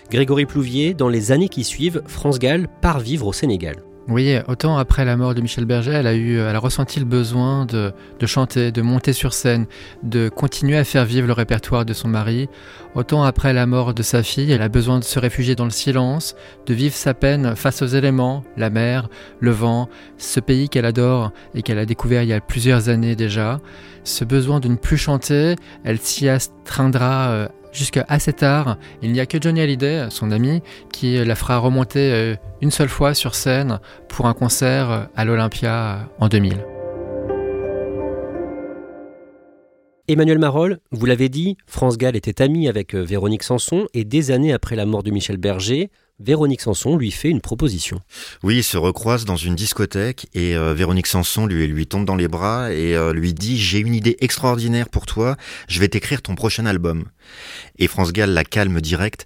Grégory 0.10 0.45
Plouvier, 0.45 0.93
dans 0.93 1.10
les 1.10 1.34
années 1.34 1.49
qui 1.49 1.65
suivent, 1.65 2.01
France 2.08 2.39
Gall 2.39 2.69
part 2.82 2.99
vivre 2.99 3.27
au 3.27 3.34
Sénégal. 3.34 3.75
Oui, 4.09 4.35
autant 4.49 4.77
après 4.77 5.05
la 5.05 5.15
mort 5.15 5.33
de 5.33 5.39
Michel 5.39 5.63
Berger, 5.63 5.93
elle 5.93 6.07
a 6.07 6.13
eu, 6.13 6.37
elle 6.37 6.55
a 6.55 6.59
ressenti 6.59 6.99
le 6.99 7.05
besoin 7.05 7.65
de, 7.65 7.93
de 8.19 8.25
chanter, 8.25 8.73
de 8.73 8.81
monter 8.81 9.13
sur 9.13 9.33
scène, 9.33 9.65
de 10.03 10.27
continuer 10.27 10.77
à 10.77 10.83
faire 10.83 11.05
vivre 11.05 11.25
le 11.25 11.31
répertoire 11.31 11.85
de 11.85 11.93
son 11.93 12.09
mari. 12.09 12.49
Autant 12.95 13.23
après 13.23 13.53
la 13.53 13.65
mort 13.65 13.93
de 13.93 14.03
sa 14.03 14.21
fille, 14.21 14.51
elle 14.51 14.61
a 14.61 14.67
besoin 14.67 14.99
de 14.99 15.05
se 15.05 15.19
réfugier 15.19 15.55
dans 15.55 15.63
le 15.63 15.71
silence, 15.71 16.35
de 16.65 16.73
vivre 16.73 16.93
sa 16.93 17.13
peine 17.13 17.55
face 17.55 17.81
aux 17.81 17.87
éléments, 17.87 18.43
la 18.57 18.69
mer, 18.69 19.07
le 19.39 19.51
vent, 19.51 19.87
ce 20.17 20.41
pays 20.41 20.67
qu'elle 20.67 20.85
adore 20.85 21.31
et 21.55 21.61
qu'elle 21.61 21.79
a 21.79 21.85
découvert 21.85 22.23
il 22.23 22.29
y 22.29 22.33
a 22.33 22.41
plusieurs 22.41 22.89
années 22.89 23.15
déjà. 23.15 23.61
Ce 24.03 24.25
besoin 24.25 24.59
de 24.59 24.67
ne 24.67 24.75
plus 24.75 24.97
chanter, 24.97 25.55
elle 25.85 25.97
s'y 25.97 26.27
astreindra 26.27 27.29
euh, 27.29 27.47
Jusqu'à 27.73 28.05
assez 28.07 28.33
tard, 28.33 28.77
il 29.01 29.12
n'y 29.12 29.19
a 29.19 29.25
que 29.25 29.41
Johnny 29.41 29.59
Hallyday, 29.59 30.07
son 30.12 30.29
ami, 30.29 30.62
qui 30.91 31.17
la 31.17 31.33
fera 31.33 31.57
remonter 31.57 32.13
euh, 32.13 32.36
une 32.62 32.69
seule 32.69 32.88
fois 32.88 33.15
sur 33.15 33.33
scène 33.33 33.79
pour 34.07 34.27
un 34.27 34.33
concert 34.33 35.09
à 35.15 35.25
l'Olympia 35.25 36.07
en 36.19 36.27
2000. 36.27 36.63
Emmanuel 40.07 40.38
Marolles, 40.38 40.79
vous 40.91 41.05
l'avez 41.07 41.29
dit, 41.29 41.57
France 41.65 41.97
Gall 41.97 42.15
était 42.15 42.43
amie 42.43 42.67
avec 42.67 42.93
euh, 42.93 43.01
Véronique 43.01 43.41
Sanson 43.41 43.88
et 43.93 44.03
des 44.03 44.31
années 44.31 44.53
après 44.53 44.75
la 44.75 44.86
mort 44.86 45.01
de 45.01 45.09
Michel 45.09 45.38
Berger, 45.38 45.89
Véronique 46.19 46.62
Sanson 46.62 46.95
lui 46.95 47.10
fait 47.10 47.30
une 47.30 47.41
proposition. 47.41 47.99
Oui, 48.43 48.58
ils 48.58 48.63
se 48.63 48.78
recroisent 48.78 49.26
dans 49.26 49.36
une 49.36 49.56
discothèque 49.56 50.28
et 50.36 50.56
euh, 50.56 50.76
Véronique 50.76 51.08
Sanson 51.08 51.47
lui, 51.47 51.65
lui 51.65 51.88
tombe 51.88 52.06
dans 52.06 52.15
les 52.15 52.28
bras 52.28 52.71
et 52.71 52.95
euh, 52.95 53.13
lui 53.13 53.34
dit 53.34 53.58
J'ai 53.58 53.80
une 53.80 53.95
idée 53.95 54.15
extraordinaire 54.19 54.89
pour 54.89 55.08
toi, 55.08 55.38
je 55.67 55.80
vais 55.80 55.88
t'écrire 55.88 56.21
ton 56.21 56.36
prochain 56.36 56.67
album. 56.67 57.06
Et 57.80 57.88
France 57.88 58.13
Gall 58.13 58.30
la 58.30 58.43
calme 58.43 58.80
direct 58.80 59.26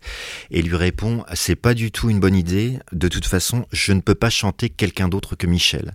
et 0.50 0.62
lui 0.62 0.78
répond 0.78 1.26
C'est 1.34 1.58
pas 1.58 1.74
du 1.74 1.92
tout 1.92 2.10
une 2.10 2.22
bonne 2.22 2.36
idée, 2.36 2.80
de 2.94 3.10
toute 3.10 3.26
façon, 3.26 3.66
je 3.74 3.92
ne 3.92 4.00
peux 4.00 4.16
pas 4.16 4.30
chanter 4.30 4.70
quelqu'un 4.70 5.10
d'autre 5.10 5.36
que 5.36 5.46
Michel. 5.46 5.94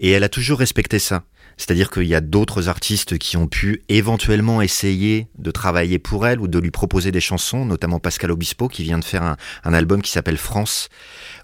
Et 0.00 0.10
elle 0.10 0.24
a 0.24 0.28
toujours 0.28 0.58
respecté 0.58 0.98
ça. 0.98 1.22
C'est-à-dire 1.56 1.90
qu'il 1.90 2.04
y 2.04 2.14
a 2.14 2.20
d'autres 2.20 2.68
artistes 2.68 3.16
qui 3.18 3.36
ont 3.36 3.46
pu 3.46 3.82
éventuellement 3.88 4.60
essayer 4.60 5.28
de 5.38 5.50
travailler 5.50 5.98
pour 5.98 6.26
elle 6.26 6.40
ou 6.40 6.48
de 6.48 6.58
lui 6.58 6.70
proposer 6.70 7.12
des 7.12 7.20
chansons, 7.20 7.64
notamment 7.64 7.98
Pascal 7.98 8.30
Obispo 8.30 8.68
qui 8.68 8.82
vient 8.82 8.98
de 8.98 9.04
faire 9.04 9.36
un, 9.64 9.74
album 9.74 10.02
qui 10.02 10.10
s'appelle 10.10 10.36
France, 10.36 10.88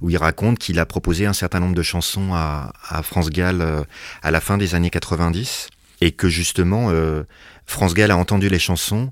où 0.03 0.11
il 0.11 0.17
raconte 0.19 0.59
qu'il 0.59 0.79
a 0.79 0.87
proposé 0.87 1.25
un 1.27 1.33
certain 1.33 1.61
nombre 1.61 1.75
de 1.75 1.83
chansons 1.83 2.35
à, 2.35 2.73
à 2.89 3.03
France 3.03 3.31
Gall 3.31 3.63
euh, 3.63 3.83
à 4.23 4.31
la 4.31 4.41
fin 4.41 4.59
des 4.59 4.75
années 4.75 4.91
90 4.91 5.69
et 6.03 6.13
que 6.13 6.29
justement 6.29 6.91
euh, 6.91 7.23
France 7.65 7.95
Gall 7.95 8.11
a 8.11 8.17
entendu 8.17 8.49
les 8.49 8.59
chansons 8.59 9.09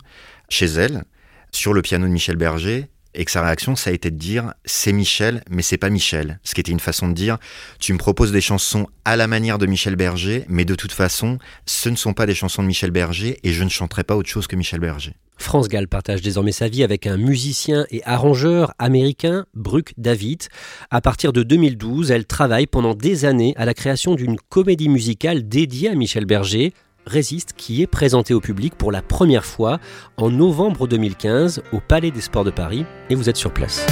chez 0.49 0.67
elle 0.67 1.05
sur 1.51 1.73
le 1.73 1.83
piano 1.83 2.07
de 2.07 2.13
Michel 2.13 2.37
Berger 2.37 2.89
et 3.15 3.25
que 3.25 3.31
sa 3.31 3.43
réaction, 3.43 3.77
ça 3.77 3.91
a 3.91 3.93
été 3.93 4.11
de 4.11 4.17
dire 4.17 4.55
c'est 4.65 4.93
Michel, 4.93 5.43
mais 5.51 5.63
c'est 5.63 5.79
pas 5.79 5.91
Michel. 5.91 6.39
Ce 6.45 6.55
qui 6.55 6.61
était 6.61 6.73
une 6.73 6.81
façon 6.81 7.09
de 7.09 7.15
dire 7.15 7.39
tu 7.79 7.93
me 7.93 7.99
proposes 7.99 8.33
des 8.33 8.41
chansons 8.41 8.87
à 9.05 9.17
la 9.17 9.27
manière 9.27 9.59
de 9.59 9.67
Michel 9.67 9.97
Berger, 9.97 10.45
mais 10.49 10.65
de 10.65 10.75
toute 10.75 10.93
façon, 10.93 11.39
ce 11.67 11.89
ne 11.89 11.97
sont 11.97 12.13
pas 12.13 12.27
des 12.27 12.35
chansons 12.35 12.63
de 12.63 12.69
Michel 12.69 12.91
Berger 12.91 13.39
et 13.43 13.53
je 13.53 13.65
ne 13.65 13.69
chanterai 13.69 14.05
pas 14.05 14.17
autre 14.17 14.29
chose 14.29 14.47
que 14.47 14.57
Michel 14.57 14.81
Berger. 14.81 15.15
France 15.41 15.69
Gall 15.69 15.89
partage 15.89 16.21
désormais 16.21 16.53
sa 16.53 16.69
vie 16.69 16.85
avec 16.85 17.07
un 17.07 17.17
musicien 17.17 17.87
et 17.91 18.03
arrangeur 18.05 18.75
américain, 18.79 19.47
Brooke 19.55 19.95
David. 19.97 20.43
À 20.91 21.01
partir 21.01 21.33
de 21.33 21.43
2012, 21.43 22.11
elle 22.11 22.27
travaille 22.27 22.67
pendant 22.67 22.95
des 22.95 23.25
années 23.25 23.55
à 23.57 23.65
la 23.65 23.73
création 23.73 24.15
d'une 24.15 24.37
comédie 24.37 24.91
musicale 24.91 25.49
dédiée 25.49 25.89
à 25.89 25.95
Michel 25.95 26.27
Berger, 26.27 26.75
Résiste 27.07 27.55
qui 27.57 27.83
est 27.83 27.87
présenté 27.87 28.35
au 28.35 28.41
public 28.41 28.75
pour 28.75 28.93
la 28.93 29.03
première 29.03 29.45
fois 29.45 29.81
en 30.17 30.31
novembre 30.31 30.87
2015 30.87 31.63
au 31.73 31.81
Palais 31.81 32.11
des 32.11 32.21
Sports 32.21 32.45
de 32.45 32.51
Paris 32.51 32.85
et 33.09 33.15
vous 33.15 33.29
êtes 33.29 33.37
sur 33.37 33.53
place. 33.53 33.85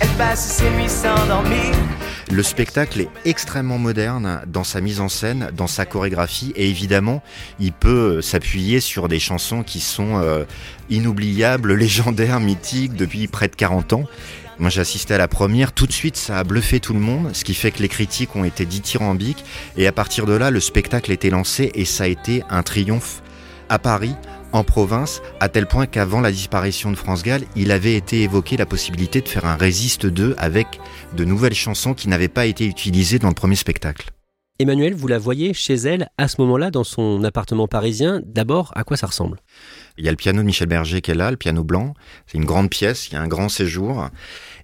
Elle 0.00 0.08
passe 0.18 0.58
ses 0.58 0.70
nuits 0.70 0.88
sans 0.88 1.26
dormir. 1.26 1.74
Le 2.32 2.44
spectacle 2.44 3.00
est 3.00 3.08
extrêmement 3.24 3.78
moderne 3.78 4.42
dans 4.46 4.62
sa 4.62 4.80
mise 4.80 5.00
en 5.00 5.08
scène, 5.08 5.50
dans 5.56 5.66
sa 5.66 5.84
chorégraphie, 5.84 6.52
et 6.54 6.68
évidemment, 6.68 7.24
il 7.58 7.72
peut 7.72 8.22
s'appuyer 8.22 8.78
sur 8.78 9.08
des 9.08 9.18
chansons 9.18 9.64
qui 9.64 9.80
sont 9.80 10.20
euh, 10.22 10.44
inoubliables, 10.90 11.74
légendaires, 11.74 12.38
mythiques 12.38 12.94
depuis 12.94 13.26
près 13.26 13.48
de 13.48 13.56
40 13.56 13.94
ans. 13.94 14.04
Moi 14.60 14.68
j'ai 14.68 14.82
à 15.08 15.16
la 15.16 15.26
première, 15.26 15.72
tout 15.72 15.86
de 15.86 15.92
suite 15.92 16.16
ça 16.16 16.38
a 16.38 16.44
bluffé 16.44 16.80
tout 16.80 16.92
le 16.92 17.00
monde, 17.00 17.30
ce 17.32 17.44
qui 17.44 17.54
fait 17.54 17.70
que 17.70 17.80
les 17.80 17.88
critiques 17.88 18.36
ont 18.36 18.44
été 18.44 18.66
dithyrambiques, 18.66 19.42
et 19.78 19.86
à 19.86 19.92
partir 19.92 20.26
de 20.26 20.34
là 20.34 20.50
le 20.50 20.60
spectacle 20.60 21.10
était 21.12 21.30
lancé 21.30 21.72
et 21.74 21.86
ça 21.86 22.04
a 22.04 22.08
été 22.08 22.42
un 22.50 22.62
triomphe 22.62 23.22
à 23.70 23.78
Paris, 23.78 24.14
en 24.52 24.62
province, 24.62 25.22
à 25.40 25.48
tel 25.48 25.66
point 25.66 25.86
qu'avant 25.86 26.20
la 26.20 26.30
disparition 26.30 26.90
de 26.90 26.96
France 26.96 27.22
Gall, 27.22 27.44
il 27.56 27.72
avait 27.72 27.94
été 27.94 28.20
évoqué 28.22 28.58
la 28.58 28.66
possibilité 28.66 29.22
de 29.22 29.28
faire 29.28 29.46
un 29.46 29.56
Résiste 29.56 30.04
2 30.04 30.34
avec 30.36 30.66
de 31.16 31.24
nouvelles 31.24 31.54
chansons 31.54 31.94
qui 31.94 32.08
n'avaient 32.08 32.28
pas 32.28 32.44
été 32.44 32.66
utilisées 32.66 33.18
dans 33.18 33.28
le 33.28 33.34
premier 33.34 33.56
spectacle. 33.56 34.10
Emmanuel, 34.60 34.92
vous 34.92 35.08
la 35.08 35.16
voyez 35.16 35.54
chez 35.54 35.72
elle 35.72 36.10
à 36.18 36.28
ce 36.28 36.38
moment-là 36.42 36.70
dans 36.70 36.84
son 36.84 37.24
appartement 37.24 37.66
parisien. 37.66 38.20
D'abord, 38.26 38.72
à 38.76 38.84
quoi 38.84 38.98
ça 38.98 39.06
ressemble? 39.06 39.38
Il 39.96 40.04
y 40.04 40.08
a 40.08 40.10
le 40.10 40.18
piano 40.18 40.42
de 40.42 40.46
Michel 40.46 40.68
Berger 40.68 41.00
qu'elle 41.00 41.22
a, 41.22 41.30
le 41.30 41.38
piano 41.38 41.64
blanc. 41.64 41.94
C'est 42.26 42.36
une 42.36 42.44
grande 42.44 42.68
pièce, 42.68 43.08
il 43.08 43.14
y 43.14 43.16
a 43.16 43.22
un 43.22 43.26
grand 43.26 43.48
séjour. 43.48 44.10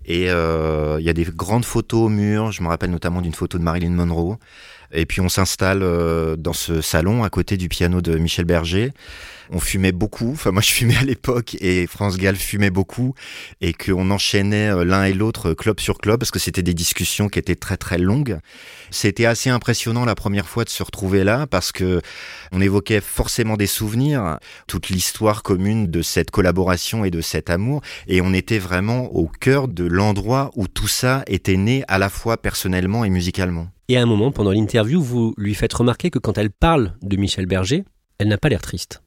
Et 0.05 0.31
euh, 0.31 0.99
il 1.01 1.07
y 1.07 1.09
a 1.09 1.15
des 1.15 1.25
grandes 1.25 1.65
photos 1.65 2.01
au 2.01 2.09
mur. 2.11 2.53
Je 2.53 2.63
me 2.63 2.69
rappelle 2.69 2.91
notamment 2.91 3.23
d'une 3.23 3.33
photo 3.33 3.57
de 3.57 3.63
Marilyn 3.63 3.93
Monroe. 3.93 4.37
Et 4.93 5.07
puis 5.07 5.23
on 5.23 5.31
s'installe 5.31 5.83
euh, 5.83 6.37
dans 6.37 6.53
ce 6.53 6.83
salon 6.83 7.25
à 7.25 7.31
côté 7.31 7.57
du 7.57 7.71
piano 7.71 8.03
de 8.03 8.19
Michel 8.19 8.45
Berger. 8.45 8.93
On 9.51 9.61
fumait 9.61 9.93
beaucoup, 9.93 10.33
enfin 10.33 10.51
moi 10.51 10.63
je 10.63 10.71
fumais 10.71 10.97
à 10.97 11.05
l'époque 11.05 11.57
et 11.61 11.87
France 11.87 12.17
Gall 12.17 12.37
fumait 12.37 12.71
beaucoup 12.71 13.15
et 13.61 13.73
qu'on 13.73 14.11
enchaînait 14.11 14.71
euh, 14.71 14.85
l'un 14.85 15.05
et 15.05 15.13
l'autre 15.13 15.55
club 15.55 15.81
sur 15.81 15.99
club 15.99 16.19
parce 16.19 16.31
que 16.31 16.39
c'était 16.39 16.63
des 16.63 16.75
discussions 16.75 17.29
qui 17.29 17.39
étaient 17.39 17.55
très 17.55 17.77
très 17.77 17.99
longues. 17.99 18.39
C'était 18.91 19.27
assez 19.27 19.51
impressionnant 19.51 20.05
la 20.05 20.15
première 20.15 20.49
fois 20.49 20.65
de 20.65 20.69
se 20.69 20.83
retrouver 20.83 21.25
là 21.25 21.47
parce 21.47 21.73
que 21.73 22.01
on 22.53 22.61
évoquait 22.61 23.01
forcément 23.01 23.57
des 23.57 23.67
souvenirs, 23.67 24.39
toute 24.67 24.89
l'histoire 24.89 25.43
commune 25.43 25.87
de 25.89 26.03
cette 26.03 26.31
collaboration 26.31 27.05
et 27.05 27.11
de 27.11 27.21
cet 27.21 27.51
amour 27.51 27.83
et 28.09 28.21
on 28.21 28.33
était 28.33 28.59
vraiment 28.59 29.15
au 29.15 29.27
cœur 29.27 29.69
de 29.69 29.85
l'endroit 29.85 30.51
où 30.57 30.69
tout 30.69 30.89
ça 30.89 31.23
était 31.27 31.57
né 31.57 31.85
à 31.89 31.99
la 31.99 32.09
fois 32.09 32.37
personnellement 32.37 33.05
et 33.05 33.11
musicalement. 33.11 33.69
Et 33.89 33.97
à 33.97 34.03
un 34.03 34.07
moment, 34.07 34.33
pendant 34.33 34.51
l'interview, 34.51 35.01
vous 35.01 35.33
lui 35.37 35.55
faites 35.55 35.73
remarquer 35.73 36.11
que 36.11 36.19
quand 36.19 36.39
elle 36.39 36.51
parle 36.51 36.95
de 37.03 37.17
Michel 37.17 37.47
Berger, 37.47 37.85
elle 38.19 38.29
n'a 38.29 38.39
pas 38.39 38.49
l'air 38.49 38.61
triste. 38.61 39.03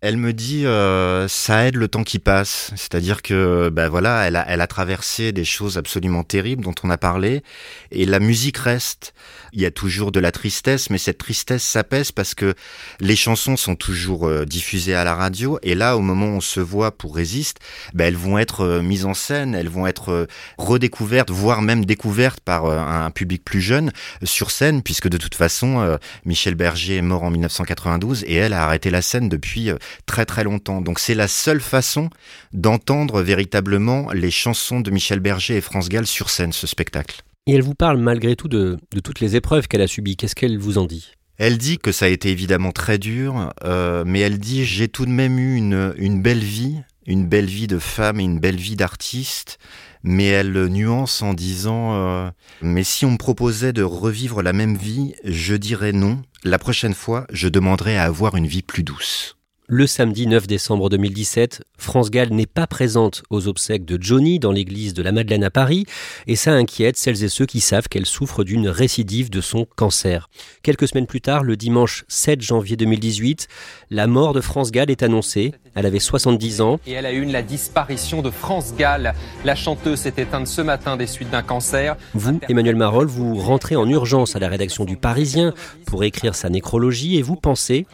Elle 0.00 0.16
me 0.16 0.32
dit 0.32 0.64
euh, 0.64 1.26
ça 1.26 1.66
aide 1.66 1.74
le 1.74 1.88
temps 1.88 2.04
qui 2.04 2.20
passe, 2.20 2.70
c'est-à-dire 2.76 3.20
que 3.20 3.68
ben 3.68 3.88
voilà, 3.88 4.28
elle 4.28 4.36
a, 4.36 4.44
elle 4.48 4.60
a 4.60 4.68
traversé 4.68 5.32
des 5.32 5.44
choses 5.44 5.76
absolument 5.76 6.22
terribles 6.22 6.62
dont 6.62 6.74
on 6.84 6.90
a 6.90 6.96
parlé, 6.96 7.42
et 7.90 8.06
la 8.06 8.20
musique 8.20 8.58
reste. 8.58 9.12
Il 9.52 9.60
y 9.60 9.66
a 9.66 9.70
toujours 9.70 10.12
de 10.12 10.20
la 10.20 10.30
tristesse, 10.30 10.90
mais 10.90 10.98
cette 10.98 11.18
tristesse 11.18 11.62
s'apaise 11.62 12.12
parce 12.12 12.34
que 12.34 12.54
les 13.00 13.16
chansons 13.16 13.56
sont 13.56 13.76
toujours 13.76 14.28
euh, 14.28 14.44
diffusées 14.44 14.94
à 14.94 15.04
la 15.04 15.14
radio, 15.14 15.58
et 15.62 15.74
là, 15.74 15.96
au 15.96 16.00
moment 16.00 16.26
où 16.26 16.36
on 16.36 16.40
se 16.40 16.60
voit 16.60 16.92
pour 16.92 17.16
Résiste, 17.16 17.58
ben 17.94 18.06
elles 18.06 18.16
vont 18.16 18.38
être 18.38 18.60
euh, 18.60 18.82
mises 18.82 19.04
en 19.04 19.14
scène, 19.14 19.54
elles 19.54 19.68
vont 19.68 19.86
être 19.86 20.10
euh, 20.10 20.26
redécouvertes, 20.58 21.30
voire 21.30 21.62
même 21.62 21.84
découvertes 21.84 22.40
par 22.40 22.66
un 22.66 23.10
public 23.10 23.42
plus 23.44 23.60
jeune 23.60 23.92
sur 24.22 24.50
scène, 24.50 24.82
puisque 24.82 25.08
de 25.08 25.16
toute 25.16 25.34
façon, 25.34 25.98
Michel 26.24 26.54
Berger 26.54 26.96
est 26.96 27.02
mort 27.02 27.22
en 27.22 27.30
1992 27.30 28.24
et 28.24 28.34
elle 28.34 28.52
a 28.52 28.64
arrêté 28.64 28.90
la 28.90 29.02
scène 29.02 29.28
depuis 29.28 29.70
très 30.06 30.24
très 30.24 30.44
longtemps. 30.44 30.80
Donc 30.80 30.98
c'est 30.98 31.14
la 31.14 31.28
seule 31.28 31.60
façon 31.60 32.10
d'entendre 32.52 33.22
véritablement 33.22 34.10
les 34.12 34.30
chansons 34.30 34.80
de 34.80 34.90
Michel 34.90 35.20
Berger 35.20 35.56
et 35.56 35.60
France 35.60 35.88
Gall 35.88 36.06
sur 36.06 36.30
scène, 36.30 36.52
ce 36.52 36.66
spectacle. 36.66 37.22
Et 37.46 37.52
elle 37.54 37.62
vous 37.62 37.74
parle 37.74 37.98
malgré 37.98 38.36
tout 38.36 38.48
de, 38.48 38.76
de 38.92 39.00
toutes 39.00 39.20
les 39.20 39.36
épreuves 39.36 39.68
qu'elle 39.68 39.80
a 39.80 39.86
subies. 39.86 40.16
Qu'est-ce 40.16 40.34
qu'elle 40.34 40.58
vous 40.58 40.76
en 40.76 40.84
dit? 40.84 41.12
Elle 41.38 41.56
dit 41.56 41.78
que 41.78 41.92
ça 41.92 42.06
a 42.06 42.08
été 42.08 42.30
évidemment 42.30 42.72
très 42.72 42.98
dur, 42.98 43.52
euh, 43.64 44.02
mais 44.04 44.20
elle 44.20 44.38
dit 44.38 44.64
j'ai 44.64 44.88
tout 44.88 45.06
de 45.06 45.10
même 45.10 45.38
eu 45.38 45.54
une, 45.54 45.94
une 45.96 46.20
belle 46.20 46.42
vie, 46.42 46.78
une 47.06 47.26
belle 47.26 47.46
vie 47.46 47.68
de 47.68 47.78
femme 47.78 48.18
et 48.18 48.24
une 48.24 48.40
belle 48.40 48.56
vie 48.56 48.76
d'artiste. 48.76 49.58
Mais 50.02 50.26
elle 50.26 50.50
le 50.50 50.68
nuance 50.68 51.22
en 51.22 51.34
disant 51.34 51.94
euh, 51.94 52.30
mais 52.60 52.84
si 52.84 53.04
on 53.04 53.12
me 53.12 53.16
proposait 53.16 53.72
de 53.72 53.82
revivre 53.82 54.42
la 54.42 54.52
même 54.52 54.76
vie, 54.76 55.14
je 55.24 55.54
dirais 55.54 55.92
non. 55.92 56.22
La 56.44 56.58
prochaine 56.58 56.94
fois, 56.94 57.26
je 57.30 57.48
demanderais 57.48 57.96
à 57.96 58.04
avoir 58.04 58.36
une 58.36 58.46
vie 58.46 58.62
plus 58.62 58.82
douce. 58.82 59.37
Le 59.70 59.86
samedi 59.86 60.26
9 60.26 60.46
décembre 60.46 60.88
2017, 60.88 61.62
France 61.76 62.10
Gall 62.10 62.30
n'est 62.30 62.46
pas 62.46 62.66
présente 62.66 63.22
aux 63.28 63.48
obsèques 63.48 63.84
de 63.84 64.02
Johnny 64.02 64.38
dans 64.38 64.50
l'église 64.50 64.94
de 64.94 65.02
la 65.02 65.12
Madeleine 65.12 65.44
à 65.44 65.50
Paris, 65.50 65.84
et 66.26 66.36
ça 66.36 66.52
inquiète 66.52 66.96
celles 66.96 67.22
et 67.22 67.28
ceux 67.28 67.44
qui 67.44 67.60
savent 67.60 67.86
qu'elle 67.86 68.06
souffre 68.06 68.44
d'une 68.44 68.70
récidive 68.70 69.28
de 69.28 69.42
son 69.42 69.66
cancer. 69.76 70.30
Quelques 70.62 70.88
semaines 70.88 71.06
plus 71.06 71.20
tard, 71.20 71.44
le 71.44 71.54
dimanche 71.58 72.06
7 72.08 72.40
janvier 72.40 72.78
2018, 72.78 73.46
la 73.90 74.06
mort 74.06 74.32
de 74.32 74.40
France 74.40 74.72
Gall 74.72 74.90
est 74.90 75.02
annoncée. 75.02 75.52
Elle 75.74 75.84
avait 75.84 76.00
70 76.00 76.62
ans. 76.62 76.80
Et 76.86 76.92
elle 76.92 77.04
a 77.04 77.12
eu 77.12 77.26
la 77.26 77.42
disparition 77.42 78.22
de 78.22 78.30
France 78.30 78.72
Gall. 78.74 79.12
La 79.44 79.54
chanteuse 79.54 79.98
s'est 79.98 80.14
éteinte 80.16 80.46
ce 80.46 80.62
matin 80.62 80.96
des 80.96 81.06
suites 81.06 81.28
d'un 81.28 81.42
cancer. 81.42 81.98
Vous, 82.14 82.40
Emmanuel 82.48 82.76
Marolles, 82.76 83.06
vous 83.06 83.36
rentrez 83.36 83.76
en 83.76 83.86
urgence 83.86 84.34
à 84.34 84.38
la 84.38 84.48
rédaction 84.48 84.86
du 84.86 84.96
Parisien 84.96 85.52
pour 85.84 86.04
écrire 86.04 86.34
sa 86.34 86.48
nécrologie 86.48 87.18
et 87.18 87.22
vous 87.22 87.36
pensez 87.36 87.86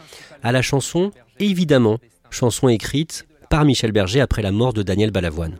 à 0.43 0.51
la 0.51 0.61
chanson 0.61 1.11
Évidemment, 1.39 1.97
chanson 2.29 2.69
écrite 2.69 3.25
par 3.49 3.65
Michel 3.65 3.91
Berger 3.91 4.21
après 4.21 4.41
la 4.41 4.51
mort 4.51 4.73
de 4.73 4.83
Daniel 4.83 5.11
Balavoine. 5.11 5.57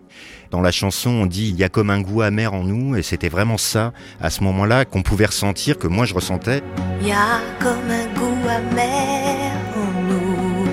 Dans 0.51 0.61
la 0.61 0.71
chanson, 0.71 1.09
on 1.09 1.25
dit 1.25 1.49
il 1.49 1.55
y 1.55 1.63
a 1.63 1.69
comme 1.69 1.89
un 1.89 2.01
goût 2.01 2.21
amer 2.21 2.53
en 2.53 2.63
nous, 2.63 2.95
et 2.95 3.01
c'était 3.01 3.29
vraiment 3.29 3.57
ça, 3.57 3.93
à 4.21 4.29
ce 4.29 4.43
moment-là, 4.43 4.85
qu'on 4.85 5.01
pouvait 5.01 5.25
ressentir, 5.25 5.77
que 5.77 5.87
moi 5.87 6.05
je 6.05 6.13
ressentais. 6.13 6.61
Y 7.01 7.11
a 7.11 7.41
comme 7.59 7.89
un 7.89 8.05
goût 8.13 8.47
amer 8.47 9.51
en 9.75 10.01
nous. 10.09 10.67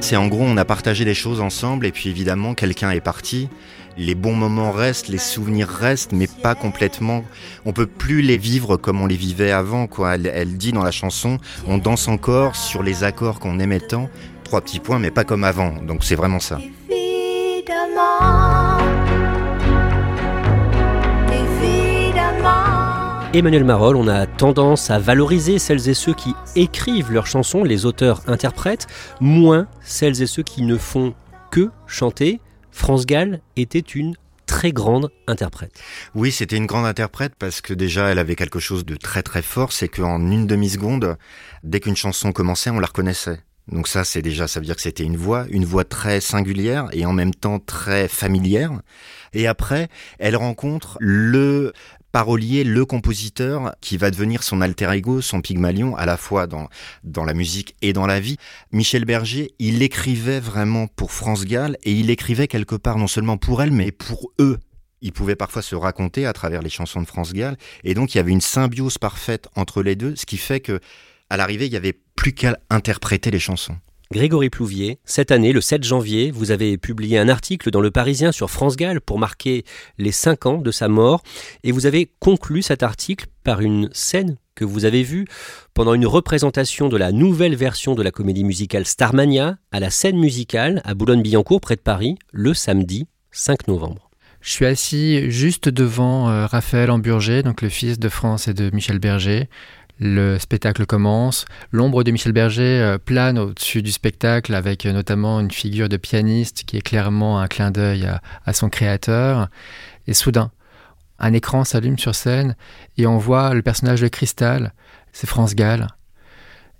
C'est 0.00 0.16
en 0.16 0.28
gros, 0.28 0.44
on 0.44 0.58
a 0.58 0.64
partagé 0.66 1.06
des 1.06 1.14
choses 1.14 1.40
ensemble, 1.40 1.86
et 1.86 1.92
puis 1.92 2.10
évidemment, 2.10 2.54
quelqu'un 2.54 2.90
est 2.90 3.00
parti. 3.00 3.48
Les 3.96 4.16
bons 4.16 4.34
moments 4.34 4.72
restent, 4.72 5.06
les 5.06 5.18
souvenirs 5.18 5.68
restent, 5.68 6.12
mais 6.12 6.26
pas 6.26 6.56
complètement. 6.56 7.22
On 7.64 7.72
peut 7.72 7.86
plus 7.86 8.22
les 8.22 8.36
vivre 8.36 8.76
comme 8.76 9.00
on 9.00 9.06
les 9.06 9.16
vivait 9.16 9.52
avant, 9.52 9.86
quoi. 9.86 10.16
Elle, 10.16 10.56
dit 10.56 10.72
dans 10.72 10.82
la 10.82 10.90
chanson, 10.90 11.38
on 11.68 11.78
danse 11.78 12.08
encore 12.08 12.56
sur 12.56 12.82
les 12.82 13.04
accords 13.04 13.38
qu'on 13.38 13.60
aimait 13.60 13.78
tant. 13.78 14.10
trois 14.42 14.60
petits 14.62 14.80
points, 14.80 14.98
mais 14.98 15.12
pas 15.12 15.22
comme 15.22 15.44
avant. 15.44 15.80
Donc 15.80 16.02
c'est 16.02 16.16
vraiment 16.16 16.40
ça. 16.40 16.58
Emmanuel 23.32 23.64
Marolles, 23.64 23.96
on 23.96 24.08
a 24.08 24.26
tendance 24.26 24.90
à 24.90 24.98
valoriser 24.98 25.60
celles 25.60 25.88
et 25.88 25.94
ceux 25.94 26.14
qui 26.14 26.34
écrivent 26.56 27.12
leurs 27.12 27.26
chansons, 27.26 27.62
les 27.62 27.86
auteurs-interprètes, 27.86 28.88
moins 29.20 29.66
celles 29.82 30.20
et 30.20 30.26
ceux 30.26 30.42
qui 30.42 30.62
ne 30.62 30.76
font 30.76 31.14
que 31.50 31.70
chanter. 31.86 32.40
France 32.74 33.06
Gall 33.06 33.40
était 33.56 33.78
une 33.78 34.14
très 34.46 34.72
grande 34.72 35.10
interprète. 35.26 35.72
Oui, 36.14 36.32
c'était 36.32 36.56
une 36.56 36.66
grande 36.66 36.84
interprète 36.84 37.32
parce 37.38 37.60
que 37.60 37.72
déjà, 37.72 38.08
elle 38.10 38.18
avait 38.18 38.34
quelque 38.34 38.58
chose 38.58 38.84
de 38.84 38.96
très 38.96 39.22
très 39.22 39.42
fort, 39.42 39.72
c'est 39.72 39.88
qu'en 39.88 40.20
une 40.20 40.46
demi-seconde, 40.46 41.16
dès 41.62 41.80
qu'une 41.80 41.96
chanson 41.96 42.32
commençait, 42.32 42.70
on 42.70 42.80
la 42.80 42.88
reconnaissait. 42.88 43.40
Donc 43.68 43.88
ça, 43.88 44.04
c'est 44.04 44.20
déjà, 44.20 44.48
ça 44.48 44.60
veut 44.60 44.66
dire 44.66 44.76
que 44.76 44.82
c'était 44.82 45.04
une 45.04 45.16
voix, 45.16 45.46
une 45.48 45.64
voix 45.64 45.84
très 45.84 46.20
singulière 46.20 46.88
et 46.92 47.06
en 47.06 47.12
même 47.12 47.32
temps 47.32 47.60
très 47.60 48.08
familière. 48.08 48.72
Et 49.32 49.46
après, 49.46 49.88
elle 50.18 50.36
rencontre 50.36 50.98
le 51.00 51.72
parolier, 52.14 52.62
le 52.62 52.84
compositeur 52.84 53.74
qui 53.80 53.96
va 53.96 54.12
devenir 54.12 54.44
son 54.44 54.60
alter 54.60 54.88
ego, 54.92 55.20
son 55.20 55.40
pygmalion, 55.40 55.96
à 55.96 56.06
la 56.06 56.16
fois 56.16 56.46
dans, 56.46 56.68
dans 57.02 57.24
la 57.24 57.34
musique 57.34 57.74
et 57.82 57.92
dans 57.92 58.06
la 58.06 58.20
vie. 58.20 58.36
Michel 58.70 59.04
Berger, 59.04 59.52
il 59.58 59.82
écrivait 59.82 60.38
vraiment 60.38 60.86
pour 60.86 61.10
France 61.10 61.44
Gall 61.44 61.76
et 61.82 61.90
il 61.90 62.10
écrivait 62.10 62.46
quelque 62.46 62.76
part 62.76 62.98
non 62.98 63.08
seulement 63.08 63.36
pour 63.36 63.64
elle, 63.64 63.72
mais 63.72 63.90
pour 63.90 64.30
eux. 64.38 64.60
Il 65.00 65.10
pouvait 65.12 65.34
parfois 65.34 65.60
se 65.60 65.74
raconter 65.74 66.24
à 66.24 66.32
travers 66.32 66.62
les 66.62 66.70
chansons 66.70 67.00
de 67.00 67.06
France 67.06 67.32
Gall 67.32 67.56
et 67.82 67.94
donc 67.94 68.14
il 68.14 68.18
y 68.18 68.20
avait 68.20 68.30
une 68.30 68.40
symbiose 68.40 68.96
parfaite 68.96 69.48
entre 69.56 69.82
les 69.82 69.96
deux, 69.96 70.14
ce 70.14 70.24
qui 70.24 70.36
fait 70.36 70.60
que 70.60 70.78
à 71.30 71.36
l'arrivée, 71.36 71.66
il 71.66 71.72
y 71.72 71.76
avait 71.76 71.98
plus 72.14 72.32
qu'à 72.32 72.56
interpréter 72.70 73.32
les 73.32 73.40
chansons. 73.40 73.76
Grégory 74.12 74.50
Plouvier, 74.50 74.98
cette 75.04 75.30
année, 75.30 75.52
le 75.52 75.60
7 75.60 75.82
janvier, 75.82 76.30
vous 76.30 76.50
avez 76.50 76.76
publié 76.76 77.18
un 77.18 77.28
article 77.28 77.70
dans 77.70 77.80
Le 77.80 77.90
Parisien 77.90 78.32
sur 78.32 78.50
France 78.50 78.76
Gall 78.76 79.00
pour 79.00 79.18
marquer 79.18 79.64
les 79.98 80.12
5 80.12 80.46
ans 80.46 80.58
de 80.58 80.70
sa 80.70 80.88
mort 80.88 81.22
et 81.64 81.72
vous 81.72 81.86
avez 81.86 82.10
conclu 82.20 82.62
cet 82.62 82.82
article 82.82 83.26
par 83.42 83.60
une 83.60 83.88
scène 83.92 84.36
que 84.54 84.64
vous 84.64 84.84
avez 84.84 85.02
vue 85.02 85.26
pendant 85.72 85.94
une 85.94 86.06
représentation 86.06 86.88
de 86.88 86.96
la 86.96 87.12
nouvelle 87.12 87.56
version 87.56 87.94
de 87.94 88.02
la 88.02 88.10
comédie 88.10 88.44
musicale 88.44 88.84
Starmania 88.84 89.56
à 89.72 89.80
la 89.80 89.90
scène 89.90 90.18
musicale 90.18 90.82
à 90.84 90.94
Boulogne-Billancourt 90.94 91.60
près 91.60 91.76
de 91.76 91.80
Paris 91.80 92.16
le 92.30 92.54
samedi 92.54 93.08
5 93.32 93.68
novembre. 93.68 94.10
Je 94.44 94.50
suis 94.50 94.66
assis 94.66 95.30
juste 95.30 95.70
devant 95.70 96.28
euh, 96.28 96.44
Raphaël 96.44 96.90
Amburger, 96.90 97.42
donc 97.42 97.62
le 97.62 97.70
fils 97.70 97.98
de 97.98 98.10
France 98.10 98.46
et 98.46 98.52
de 98.52 98.68
Michel 98.74 98.98
Berger. 98.98 99.48
Le 100.00 100.38
spectacle 100.38 100.86
commence. 100.86 101.44
L'ombre 101.70 102.02
de 102.02 102.10
Michel 102.10 102.32
Berger 102.32 102.80
euh, 102.80 102.98
plane 102.98 103.38
au-dessus 103.38 103.80
du 103.80 103.92
spectacle 103.92 104.54
avec 104.54 104.86
euh, 104.86 104.92
notamment 104.92 105.38
une 105.38 105.52
figure 105.52 105.88
de 105.88 105.96
pianiste 105.96 106.64
qui 106.64 106.76
est 106.76 106.82
clairement 106.82 107.38
un 107.38 107.46
clin 107.46 107.70
d'œil 107.70 108.06
à, 108.06 108.20
à 108.44 108.52
son 108.52 108.68
créateur. 108.68 109.48
Et 110.06 110.14
soudain, 110.14 110.50
un 111.18 111.32
écran 111.32 111.64
s'allume 111.64 111.98
sur 111.98 112.14
scène 112.14 112.56
et 112.96 113.06
on 113.06 113.18
voit 113.18 113.54
le 113.54 113.62
personnage 113.62 114.00
de 114.00 114.08
Cristal, 114.08 114.72
c'est 115.12 115.28
France 115.28 115.54
Gall. 115.54 115.86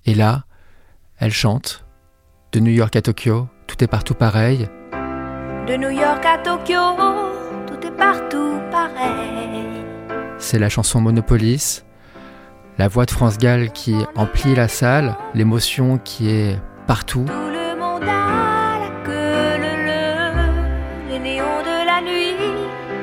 Et 0.06 0.14
là, 0.14 0.44
elle 1.18 1.32
chante. 1.32 1.84
De 2.52 2.60
New 2.60 2.72
York 2.72 2.94
à 2.96 3.02
Tokyo, 3.02 3.48
tout 3.66 3.82
est 3.82 3.88
partout 3.88 4.14
pareil. 4.14 4.68
De 5.66 5.76
New 5.76 5.90
York 5.90 6.24
à 6.24 6.38
Tokyo, 6.38 6.96
tout 7.66 7.86
est 7.86 7.96
partout 7.96 8.60
pareil. 8.70 9.84
C'est 10.38 10.58
la 10.58 10.68
chanson 10.68 11.00
Monopolis. 11.00 11.84
La 12.76 12.88
voix 12.88 13.06
de 13.06 13.12
France 13.12 13.38
Gall 13.38 13.70
qui 13.70 13.94
emplit 14.16 14.54
la 14.54 14.66
salle, 14.66 15.16
l'émotion 15.34 15.98
qui 15.98 16.28
est 16.28 16.58
partout. 16.88 17.24
Tout 17.24 17.32
le 17.32 17.78
monde 17.78 18.02
a 18.02 18.80
la 18.80 18.90
queue. 19.04 19.24
Les 21.08 21.18
néons 21.20 21.44
de 21.62 21.86
la 21.86 22.00
nuit 22.00 22.34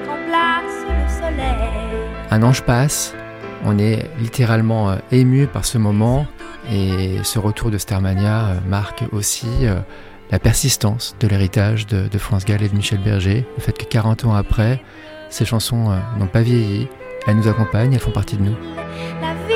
remplacent 0.06 0.86
le 0.86 1.10
soleil. 1.10 2.10
Un 2.32 2.44
ange 2.44 2.64
passe, 2.64 3.16
on 3.64 3.78
est 3.78 4.10
littéralement 4.20 4.90
euh, 4.90 4.96
ému 5.12 5.48
par 5.48 5.64
ce 5.64 5.78
moment 5.78 6.26
et 6.70 7.20
ce 7.24 7.40
retour 7.40 7.72
de 7.72 7.78
Starmania 7.78 8.48
euh, 8.48 8.60
marque 8.68 9.06
aussi 9.14 9.48
euh, 9.64 9.80
la 10.32 10.40
persistance 10.40 11.16
de 11.22 11.28
l'héritage 11.28 11.88
de, 11.88 12.10
de 12.10 12.18
France 12.18 12.44
Gall 12.44 12.62
et 12.62 12.68
de 12.68 12.76
Michel 12.76 13.00
Berger, 13.00 13.46
le 13.56 13.62
fait 13.62 13.78
que 13.78 13.86
40 13.86 14.26
ans 14.26 14.34
après, 14.34 14.84
ces 15.30 15.46
chansons 15.46 15.98
n'ont 16.18 16.28
pas 16.28 16.42
vieilli, 16.42 16.90
elles 17.28 17.36
nous 17.36 17.48
accompagnent, 17.48 17.94
elles 17.94 18.00
font 18.00 18.12
partie 18.12 18.38
de 18.38 18.44
nous. 18.44 18.56
La 19.22 19.34
vie 19.48 19.51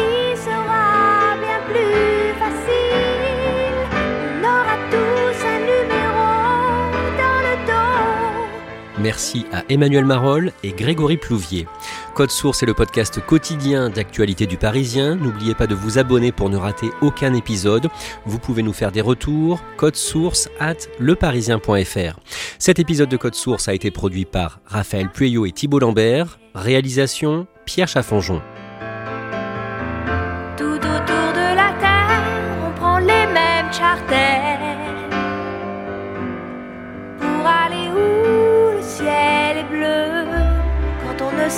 Merci 9.05 9.45
à 9.53 9.63
Emmanuel 9.69 10.03
Marolles 10.03 10.51
et 10.63 10.71
Grégory 10.71 11.17
Plouvier. 11.17 11.67
Code 12.15 12.31
Source 12.31 12.63
est 12.63 12.65
le 12.65 12.73
podcast 12.73 13.23
quotidien 13.23 13.91
d'actualité 13.91 14.47
du 14.47 14.57
Parisien. 14.57 15.13
N'oubliez 15.15 15.53
pas 15.53 15.67
de 15.67 15.75
vous 15.75 15.99
abonner 15.99 16.31
pour 16.31 16.49
ne 16.49 16.57
rater 16.57 16.89
aucun 17.01 17.35
épisode. 17.35 17.89
Vous 18.25 18.39
pouvez 18.39 18.63
nous 18.63 18.73
faire 18.73 18.91
des 18.91 19.01
retours. 19.01 19.61
Code 19.77 19.95
Source 19.95 20.49
at 20.59 20.77
leparisien.fr. 20.99 22.19
Cet 22.57 22.79
épisode 22.79 23.09
de 23.09 23.17
Code 23.17 23.35
Source 23.35 23.67
a 23.67 23.75
été 23.75 23.91
produit 23.91 24.25
par 24.25 24.59
Raphaël 24.65 25.11
Pueyo 25.11 25.45
et 25.45 25.51
Thibault 25.51 25.77
Lambert. 25.77 26.39
Réalisation 26.55 27.45
Pierre 27.67 27.87
Chaffanjon. 27.87 28.41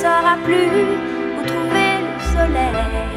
Saura 0.01 0.37
plus 0.45 0.69
où 1.37 1.43
trouver 1.43 1.91
le 2.05 2.21
soleil. 2.31 3.16